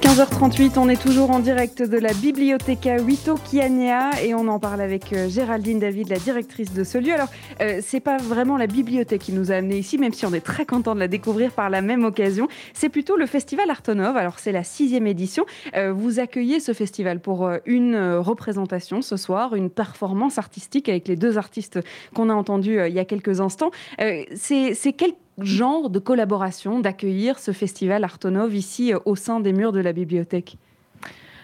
[0.00, 4.80] 15h38, on est toujours en direct de la Biblioteca Huito Kiania et on en parle
[4.80, 7.12] avec euh, Géraldine David, la directrice de ce lieu.
[7.12, 7.28] Alors,
[7.60, 10.40] euh, c'est pas vraiment la bibliothèque qui nous a amenés ici, même si on est
[10.40, 12.48] très content de la découvrir par la même occasion.
[12.72, 14.16] C'est plutôt le festival Artonov.
[14.16, 15.44] Alors, c'est la sixième édition.
[15.76, 21.16] Euh, vous accueillez ce festival pour une représentation ce soir, une performance artistique avec les
[21.16, 21.78] deux artistes
[22.14, 23.70] qu'on a entendus il y a quelques instants.
[23.98, 25.12] C'est quel
[25.44, 29.92] genre de collaboration d'accueillir ce festival Artonov ici euh, au sein des murs de la
[29.92, 30.58] bibliothèque?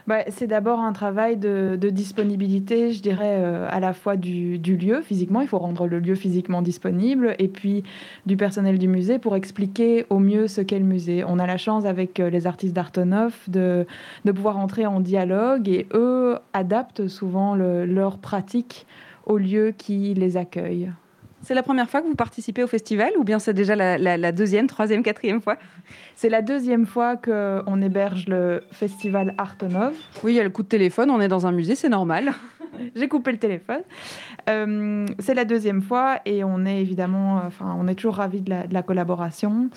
[0.07, 5.03] Bah, c'est d'abord un travail de, disponibilité, je dirais, euh, à la fois du, lieu
[5.03, 7.83] physiquement, il faut rendre le lieu physiquement disponible, et puis
[8.25, 11.25] du personnel du musée pour expliquer au mieux ce qu'est le musée.
[11.27, 13.85] On a la chance avec euh, les artistes d'Artonov de,
[14.25, 18.87] pouvoir entrer en dialogue, et eux adaptent souvent le- leur pratique
[19.25, 20.93] au lieu qui les accueille.
[21.47, 24.17] C'est la première fois que vous participez au festival ou bien c'est déjà la, la-
[24.17, 25.57] la deuxième, troisième, quatrième fois?
[26.17, 29.95] C'est la deuxième fois qu'on héberge le festival Artonov.
[30.25, 32.33] Oui, il y a le coup de téléphone, on est dans un musée, c'est normal.
[32.97, 33.83] J'ai coupé le téléphone.
[34.51, 38.41] Euh, c'est la deuxième fois et on est évidemment, euh, enfin, on est toujours ravis
[38.41, 39.69] de la, de la collaboration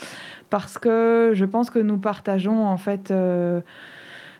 [0.49, 3.61] parce que je pense que nous partageons en fait euh,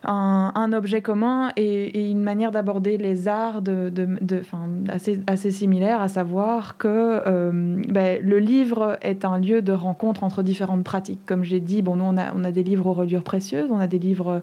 [0.04, 3.92] un, objet commun et, une manière d'aborder les arts de,
[4.90, 10.24] assez, assez similaire, à savoir que euh, ben, le livre est un lieu de rencontre
[10.24, 11.26] entre différentes pratiques.
[11.26, 13.80] Comme j'ai dit, bon, nous on a, on a des livres aux reliures précieuses, on
[13.80, 14.42] a des livres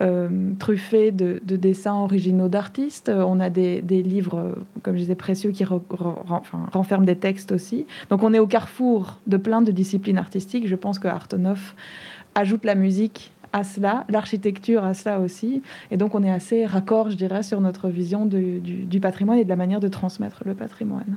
[0.00, 0.28] euh,
[0.58, 5.14] truffés de, de dessins originaux d'artistes, on a des, des livres, euh, comme je disais,
[5.14, 7.86] précieux qui renferment des textes aussi.
[8.10, 10.66] Donc on est au carrefour de plein de disciplines artistiques.
[10.66, 11.74] Je pense que Artonov
[12.34, 15.62] ajoute la musique à cela, l'architecture à cela aussi.
[15.90, 19.44] Et donc on est assez raccord, je dirais, sur notre vision du, du patrimoine et
[19.44, 21.16] de la manière de transmettre le patrimoine.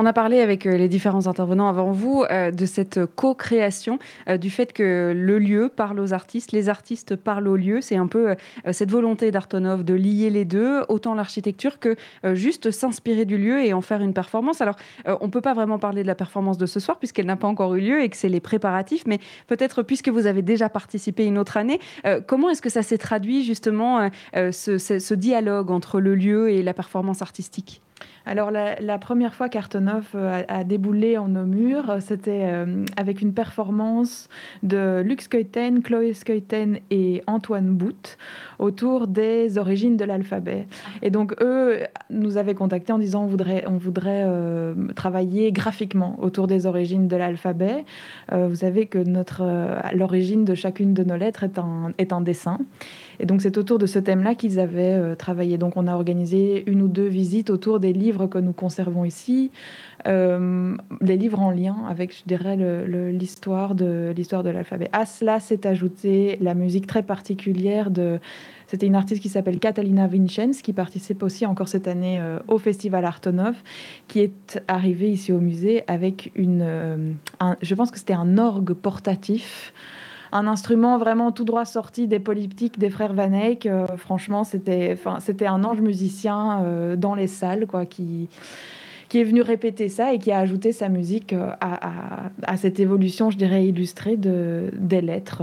[0.00, 3.98] On a parlé avec euh, les différents intervenants avant vous euh, de cette co-création,
[4.30, 7.82] euh, du fait que le lieu parle aux artistes, les artistes parlent au lieu.
[7.82, 8.34] C'est un peu
[8.72, 11.96] cette volonté d'Artonov de lier les deux, autant l'architecture que
[12.32, 14.62] juste s'inspirer du lieu et en faire une performance.
[14.62, 14.76] Alors,
[15.06, 17.48] on ne peut pas vraiment parler de la performance de ce soir puisqu'elle n'a pas
[17.48, 21.26] encore eu lieu et que c'est les préparatifs, mais peut-être puisque vous avez déjà participé
[21.26, 21.80] une autre année,
[22.26, 27.20] comment est-ce que ça s'est traduit justement ce dialogue entre le lieu et la performance
[27.20, 27.82] artistique?
[28.26, 32.42] Alors la, la première fois qu'Artonov euh, a, a déboulé en nos murs, euh, c'était
[32.44, 34.28] euh, avec une performance
[34.62, 38.18] de Lux Keuten, Chloé Skeuten et Antoine Bout
[38.58, 40.66] autour des origines de l'alphabet.
[41.02, 41.78] Et donc eux
[42.10, 47.08] nous avaient contactés en disant on voudrait, on voudrait euh, travailler graphiquement autour des origines
[47.08, 47.84] de l'alphabet.
[48.32, 49.42] Euh, vous savez que notre
[49.94, 52.58] l'origine de chacune de nos lettres est un, est un dessin.
[53.20, 55.58] Et donc c'est autour de ce thème-là qu'ils avaient euh, travaillé.
[55.58, 59.50] Donc on a organisé une ou deux visites autour des livres que nous conservons ici,
[60.06, 62.56] euh, les livres en lien avec, je dirais,
[63.12, 64.88] l'histoire de l'histoire de l'alphabet.
[64.92, 68.18] À cela s'est ajoutée la musique très particulière de.
[68.66, 72.56] C'était une artiste qui s'appelle Catalina Vincenz, qui participe aussi encore cette année euh, au
[72.56, 73.56] festival Artonov,
[74.06, 76.62] qui est arrivée ici au musée avec une.
[76.62, 79.74] euh, un- je pense que c'était un orgue portatif
[80.32, 83.66] un instrument vraiment tout droit sorti des politiques des frères Van Eyck.
[83.66, 84.96] Euh, franchement, c'était,
[85.46, 88.28] un ange musicien euh, dans les salles, quoi, qui
[89.10, 93.28] qui est venu répéter ça et qui a ajouté sa musique euh, à, cette évolution,
[93.30, 95.42] je dirais, illustrée de, des lettres.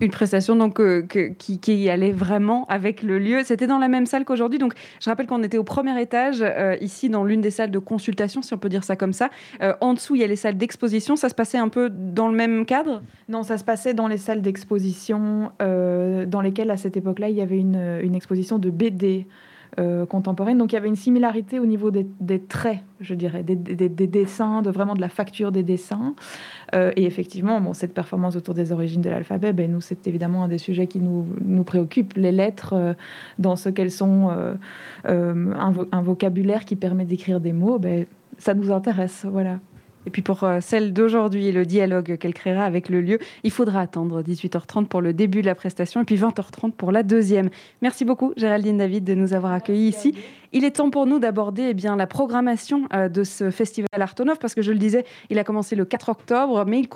[0.00, 1.06] Une prestation donc euh,
[1.38, 3.42] qui, allait vraiment avec le lieu.
[3.44, 4.58] C'était dans la même salle qu'aujourd'hui.
[4.58, 7.78] Donc, je rappelle qu'on était au premier étage, euh, ici dans l'une des salles de
[7.78, 9.30] consultation, si on peut dire ça comme ça.
[9.62, 11.16] Euh, en dessous, il y a les salles d'exposition.
[11.16, 13.02] Ça se passait un peu dans le même cadre?
[13.28, 17.40] Non, ça se passait dans les salles d'exposition dans lesquelles, à cette époque-là, il y
[17.40, 19.26] avait une exposition de BD
[19.78, 20.58] euh, contemporaine.
[20.58, 22.06] Donc, il y avait une similarité au niveau des,
[22.40, 26.14] traits, je dirais, des, des- des dessins, de vraiment de la facture des dessins.
[26.74, 30.44] Euh, et effectivement, bon, cette performance autour des origines de l'alphabet, ben, nous, c'est évidemment
[30.44, 32.14] un des sujets qui nous, nous préoccupe.
[32.16, 32.94] Les lettres, euh,
[33.38, 34.30] dans ce qu'elles sont,
[35.04, 38.06] un vocabulaire qui permet d'écrire des mots, ben,
[38.38, 39.26] ça nous intéresse.
[39.30, 39.58] Voilà.
[40.06, 43.80] Et puis pour euh, celle d'aujourd'hui, le dialogue qu'elle créera avec le lieu, il faudra
[43.80, 47.50] attendre 18h30 pour le début de la prestation et puis 20h30 pour la deuxième.
[47.82, 50.14] Merci beaucoup Géraldine David de nous avoir accueillis ici.
[50.52, 54.38] Il est temps pour nous d'aborder eh bien la programmation euh, de ce festival Artonov
[54.38, 56.88] parce que je le disais, il a commencé le 4 octobre, mais il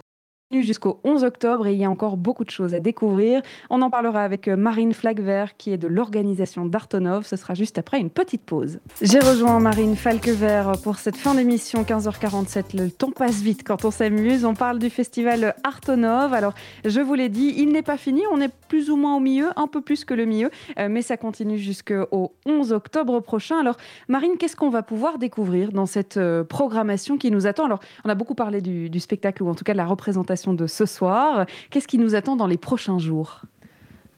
[0.53, 3.40] jusqu'au 11 octobre et il y a encore beaucoup de choses à découvrir.
[3.70, 7.24] On en parlera avec euh, Marine Flagvert qui est de l'organisation d'Artonov.
[7.24, 8.80] Ce sera juste après une petite pause.
[9.01, 12.76] J'ai rejoint Marine Falquevert pour cette fin d'émission 15h47.
[12.76, 14.44] Le temps passe vite quand on s'amuse.
[14.44, 16.34] On parle du festival Artonov.
[16.34, 18.22] Alors, je vous l'ai dit, il n'est pas fini.
[18.32, 21.03] On est plus ou moins au milieu, un peu plus que le milieu, euh, mais
[21.03, 23.61] ça continue jusqu'au 11 octobre prochain.
[23.61, 23.76] Alors,
[24.09, 27.66] Marine, qu'est-ce qu'on va pouvoir découvrir dans cette euh, programmation qui nous attend?
[27.66, 30.39] Alors, on a beaucoup parlé du, du spectacle ou en tout cas de la représentation
[30.49, 31.47] de ce soir.
[31.70, 33.43] Qu'est-ce qui nous attend dans les prochains jours?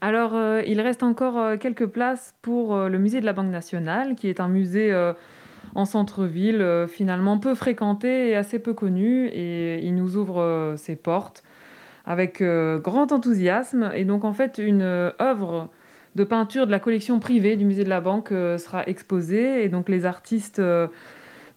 [0.03, 3.51] Alors, euh, il reste encore euh, quelques places pour euh, le musée de la Banque
[3.51, 4.93] nationale, qui est un musée
[5.75, 9.27] en centre-ville, finalement peu fréquenté et assez peu connu.
[9.27, 11.41] Et il nous ouvre ses portes
[12.05, 13.91] avec grand enthousiasme.
[13.95, 15.69] Et donc, en fait, une œuvre
[16.15, 19.63] de peinture de la collection privée du musée de la Banque sera exposée.
[19.63, 20.61] Et donc, les artistes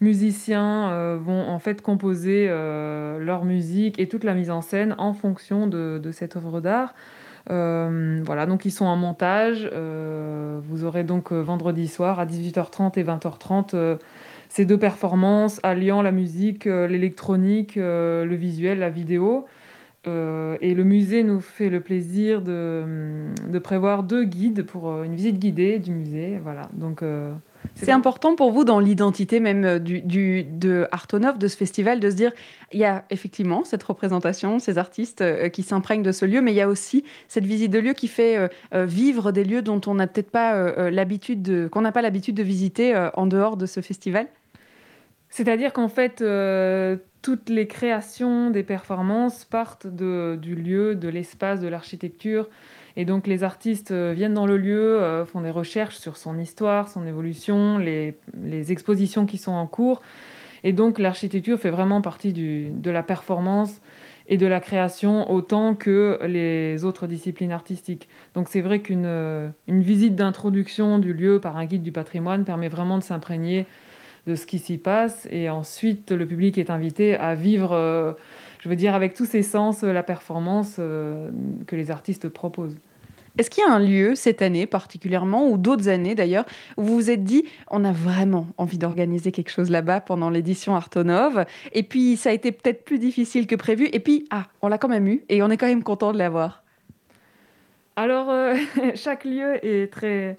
[0.00, 4.94] musiciens euh, vont en fait composer euh, leur musique et toute la mise en scène
[4.98, 6.94] en fonction de, cette œuvre d'art.
[7.48, 9.70] Euh, voilà, donc ils sont en montage.
[10.68, 13.96] Vous aurez donc vendredi soir à 18h30 et 20h30 euh,
[14.48, 19.46] ces deux performances alliant la musique, l'électronique, le visuel, la vidéo.
[20.06, 25.80] Et le musée nous fait le plaisir de, prévoir deux guides pour une visite guidée
[25.80, 26.38] du musée.
[26.40, 27.02] Voilà, donc
[27.74, 32.00] C'est important pour vous dans l'identité même euh, du, du- de Artonov, de ce festival,
[32.00, 32.32] de se dire,
[32.72, 36.52] il y a effectivement cette représentation, ces artistes euh, qui s'imprègnent de ce lieu, mais
[36.52, 39.80] il y a aussi cette visite de lieu qui fait euh, vivre des lieux dont
[39.86, 43.56] on n'a peut-être pas euh, l'habitude de, qu'on n'a pas l'habitude de visiter en dehors
[43.56, 44.26] de ce festival.
[45.28, 46.22] C'est-à-dire qu'en fait,
[47.22, 52.48] toutes les créations des performances partent de- du lieu, de l'espace, de l'architecture.
[52.96, 56.38] Et donc les artistes euh, viennent dans le lieu, euh, font des recherches sur son
[56.38, 60.00] histoire, son évolution, les, les expositions qui sont en cours.
[60.64, 63.80] Et donc l'architecture fait vraiment partie de la performance
[64.28, 68.08] et de la création autant que les autres disciplines artistiques.
[68.34, 72.44] Donc c'est vrai qu'une euh, une visite d'introduction du lieu par un guide du patrimoine
[72.44, 73.66] permet vraiment de s'imprégner
[74.26, 75.28] de ce qui s'y passe.
[75.30, 78.16] Et ensuite, le public est invité à vivre,
[78.58, 82.76] je veux dire, avec tous ses sens, la performance que les artistes proposent.
[83.38, 86.44] Est-ce qu'il y a un lieu cette année particulièrement, ou d'autres années d'ailleurs,
[86.76, 90.74] où vous vous êtes dit, on a vraiment envie d'organiser quelque chose là-bas pendant l'édition
[90.74, 94.68] Artonov, et puis ça a été peut-être plus difficile que prévu, et puis, ah, on
[94.68, 96.62] l'a quand même eu, et on est quand même content de l'avoir.
[97.96, 98.54] Alors, euh,
[98.94, 100.38] chaque lieu est très,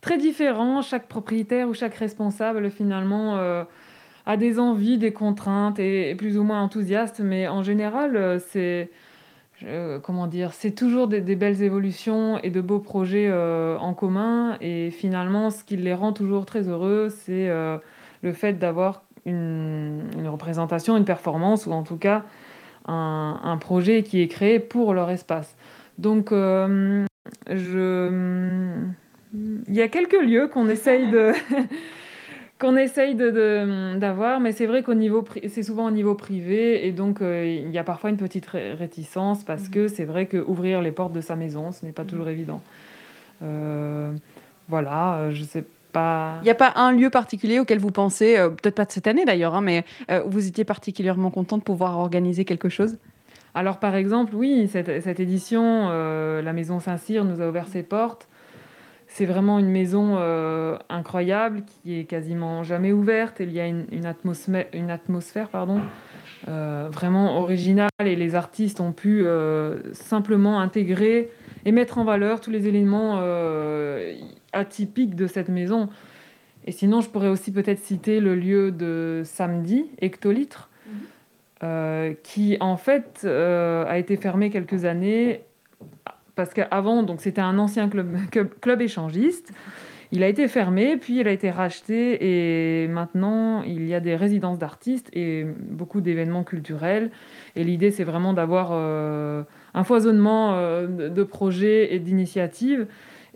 [0.00, 0.82] très différent.
[0.82, 3.62] Chaque propriétaire ou chaque responsable, finalement, euh,
[4.26, 7.20] a des envies, des contraintes et plus ou moins enthousiaste.
[7.20, 8.90] Mais en général, euh, c'est
[10.02, 14.56] comment dire, c'est toujours des, belles évolutions et de beaux projets euh, en commun.
[14.60, 17.78] Et finalement, ce qui les rend toujours très heureux, c'est euh,
[18.22, 22.24] le fait d'avoir une, représentation, une performance, ou en tout cas
[22.86, 25.56] un, un projet qui est créé pour leur espace.
[25.98, 27.04] Donc, euh,
[27.50, 28.10] je...
[29.34, 31.32] il y a quelques lieux qu'on essaye de...
[32.60, 36.86] qu'on essaye de- de- d'avoir, mais c'est vrai qu'au niveau, c'est souvent au niveau privé,
[36.86, 40.26] et donc euh, il y a parfois une petite ré- réticence parce que c'est vrai
[40.26, 42.60] que ouvrir les portes de sa maison, ce n'est pas toujours évident.
[43.42, 44.12] Euh,
[44.68, 46.36] voilà, euh, je sais pas.
[46.42, 49.06] Il n'y a pas un lieu particulier auquel vous pensez, euh, peut-être pas de cette
[49.06, 49.84] année d'ailleurs, hein, mais
[50.26, 52.96] où vous étiez particulièrement content de pouvoir organiser quelque chose?
[53.54, 58.28] Alors, par exemple, oui, cette, cette édition, la Maison Saint-Cyr nous a ouvert ses portes.
[59.12, 63.40] C'est vraiment une maison euh, incroyable qui est quasiment jamais ouverte.
[63.40, 65.80] Il y a une, une atmosphère, une atmosphère pardon,
[66.46, 71.28] euh, vraiment originale et les artistes ont pu euh, simplement intégrer
[71.64, 73.20] et mettre en valeur tous les éléments
[74.52, 75.88] atypiques de cette maison.
[76.66, 80.70] Et sinon, je pourrais aussi peut-être citer le lieu de samedi, Hectolitre,
[81.64, 85.42] euh, qui en fait a été fermé quelques années
[86.40, 87.90] parce qu'avant, donc c'était un ancien
[88.60, 89.52] club, échangiste.
[90.10, 94.16] Il a été fermé, puis il a été racheté et maintenant il y a des
[94.16, 97.10] résidences d'artistes et beaucoup d'événements culturels.
[97.56, 99.42] Et l'idée, c'est vraiment d'avoir euh,
[99.74, 102.86] un foisonnement euh, de- projets et d'initiatives.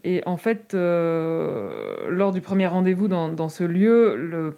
[0.02, 1.70] Et en fait, euh,
[2.08, 4.56] lors du premier rendez-vous dans, dans ce lieu, le,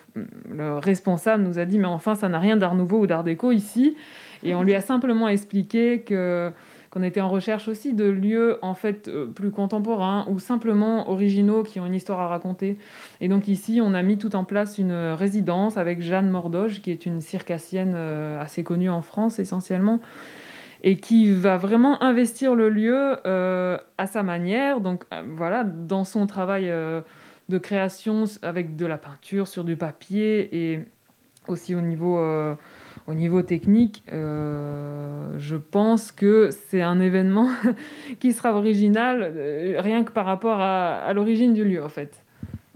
[0.50, 3.50] le responsable nous a dit Mais enfin, ça n'a rien d'art nouveau ou d'art déco
[3.50, 3.96] ici.
[4.44, 6.52] Et on lui a simplement expliqué que
[6.96, 11.62] qu'on était en recherche aussi de lieux en fait euh, plus contemporains ou simplement originaux
[11.62, 12.78] qui ont une histoire à raconter.
[13.20, 16.90] Et donc ici, on a mis tout en place une résidence avec Jeanne Mordoge, qui
[16.90, 20.00] est une circassienne euh, assez connue en France essentiellement,
[20.84, 24.80] et qui va vraiment investir le lieu euh, à sa manière.
[24.80, 25.04] Donc
[25.36, 26.72] voilà, dans son travail
[27.50, 30.80] de création avec de la peinture sur du papier et
[31.46, 32.18] aussi au niveau
[33.06, 37.48] au niveau technique, euh, je pense que c'est un événement
[38.20, 42.25] qui sera original euh, rien que par rapport à, à l'origine du lieu en fait.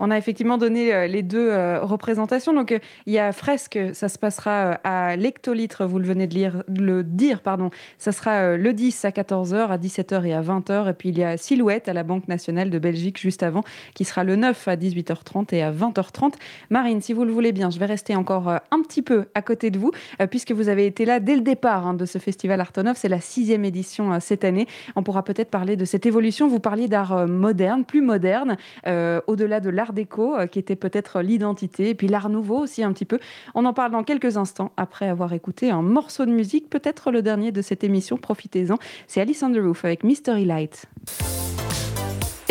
[0.03, 2.55] On a effectivement donné euh, les deux euh, représentations.
[2.55, 6.33] Donc, euh, il y a Fresque, ça se passera à l'hectolitre, vous le venez de
[6.35, 7.69] lire, le dire, pardon.
[7.99, 10.89] Ça sera le 10 à 14h, à 17h et à 20h.
[10.89, 13.63] Et puis, il y a Silhouette à la Banque nationale de Belgique juste avant,
[13.95, 16.33] qui sera le 9 à 18h30 et à 20h30.
[16.71, 19.71] Marine, si vous le voulez bien, je vais rester encore un petit peu à côté
[19.71, 19.93] de vous,
[20.31, 22.97] puisque vous avez été là dès le départ hein, de ce festival Artonov.
[22.97, 24.67] C'est la sixième édition cette année.
[24.97, 26.49] On pourra peut-être parler de cette évolution.
[26.49, 31.91] Vous parliez d'art moderne, plus moderne, au-delà de l'art déco, euh, qui était peut-être l'identité,
[31.91, 33.19] et puis l'art nouveau aussi un petit peu.
[33.55, 37.23] On en parle dans quelques instants, après avoir écouté un morceau de musique, peut-être le
[37.23, 38.17] dernier de cette émission.
[38.17, 38.77] Profitez-en.
[39.07, 40.87] C'est Alice on the Roof avec Mystery Light.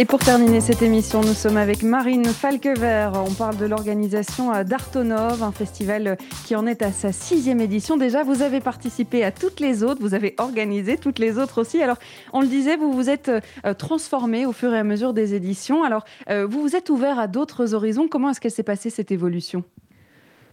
[0.02, 3.12] Et pour terminer cette émission, nous sommes avec Marine Falquevert.
[3.16, 7.60] On parle de l'organisation euh, d'Artonov, un festival euh, qui en est à sa sixième
[7.60, 7.98] édition.
[7.98, 11.84] Déjà, vous avez participé à toutes les autres, vous avez organisé toutes les autres aussi.
[11.84, 11.98] Alors,
[12.32, 15.84] on le disait, vous vous êtes euh, transformé au fur et à mesure des éditions.
[15.84, 18.08] Alors, vous vous êtes ouvert à d'autres horizons.
[18.08, 19.66] Comment est-ce qu'elle s'est passée cette évolution?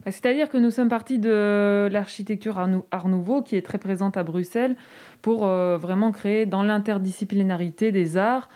[0.05, 3.78] Bah, C'est-à-dire que nous sommes partis de l'architecture Art, Nou- Art Nouveau, qui est très
[3.78, 4.74] présente à Bruxelles,
[5.22, 8.49] pour vraiment créer dans l'interdisciplinarité des arts.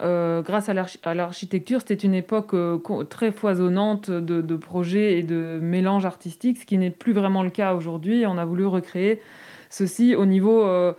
[0.00, 2.78] Euh, grâce à l'archi- à l'architecture, c'était une époque euh,
[3.08, 7.74] très foisonnante de, projets et de mélanges artistiques, ce qui n'est plus vraiment le cas
[7.74, 8.24] aujourd'hui.
[8.26, 9.20] On a voulu recréer
[9.70, 10.92] ceci au niveau, euh,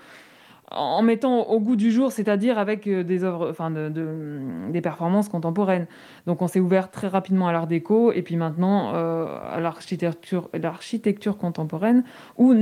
[0.71, 4.39] en mettant au goût du jour, c'est-à-dire avec des œuvres, enfin, de- de-
[4.69, 5.87] des performances contemporaines.
[6.27, 11.37] Donc on s'est ouvert très rapidement à l'art déco et puis maintenant à l'architecture, l'architecture
[11.37, 12.03] contemporaine
[12.37, 12.53] ou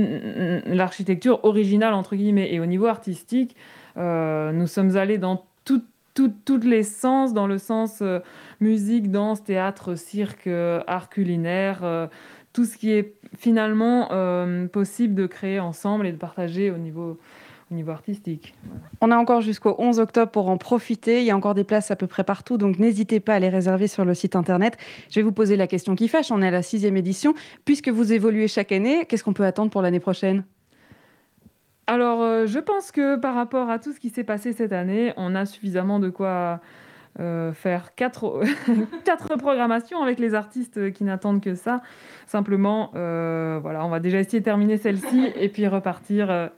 [0.66, 2.50] l'architecture originale entre guillemets.
[2.54, 3.56] Et au niveau artistique,
[3.96, 5.82] nous sommes allés dans tout,
[6.18, 8.18] tout- toutes les sens, dans le sens euh,
[8.60, 12.08] musique, danse, théâtre, cirque, euh, art culinaire, euh,
[12.52, 17.18] tout ce qui est finalement euh, possible de créer ensemble et de partager au niveau
[17.88, 18.54] artistique.
[19.00, 21.20] On a encore jusqu'au 11 octobre pour en profiter.
[21.20, 23.50] Il y a encore des places à peu près partout, donc n'hésitez pas à les
[23.50, 24.76] réserver sur le site internet.
[25.10, 26.32] Je vais vous poser la question qui fâche.
[26.32, 27.34] On est à la sixième édition.
[27.64, 30.42] Puisque vous évoluez chaque année, qu'est-ce qu'on peut attendre pour l'année prochaine?
[31.88, 35.14] Alors, euh, je pense que par rapport à tout ce qui s'est passé cette année,
[35.16, 36.60] on a suffisamment de quoi
[37.18, 38.42] euh, faire quatre,
[39.38, 41.80] programmations avec les artistes qui n'attendent que ça.
[42.26, 46.50] Simplement, euh, voilà, on va déjà essayer de terminer celle-ci et puis repartir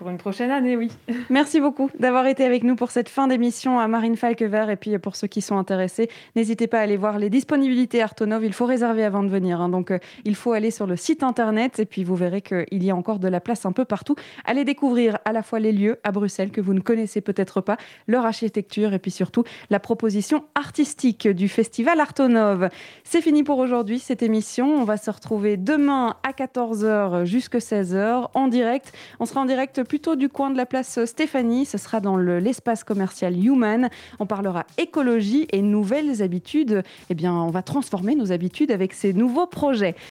[0.00, 0.90] pour une prochaine année, oui.
[1.28, 4.70] Merci beaucoup d'avoir été avec nous pour cette fin d'émission à Marine Falquevert.
[4.70, 8.42] Et puis pour ceux qui sont intéressés, n'hésitez pas à aller voir les disponibilités Artonov.
[8.42, 9.60] Il faut réserver avant de venir.
[9.60, 9.68] hein.
[9.68, 12.90] Donc euh, il faut aller sur le site internet et puis vous verrez qu'il y
[12.90, 14.14] a encore de la place un peu partout.
[14.46, 17.76] Allez découvrir à la fois les lieux à Bruxelles que vous ne connaissez peut-être pas,
[18.08, 22.70] leur architecture et puis surtout la proposition artistique du festival Artonov.
[23.04, 24.66] C'est fini pour aujourd'hui cette émission.
[24.76, 28.94] On va se retrouver demain à 14h jusqu'à 16h en direct.
[29.18, 31.66] On sera en direct plutôt du coin de la place Stéphanie.
[31.66, 33.88] Ce sera dans le- l'espace commercial Human.
[34.20, 36.84] On parlera écologie et nouvelles habitudes.
[37.08, 39.96] Eh bien, on va transformer nos habitudes avec ces nouveaux projets.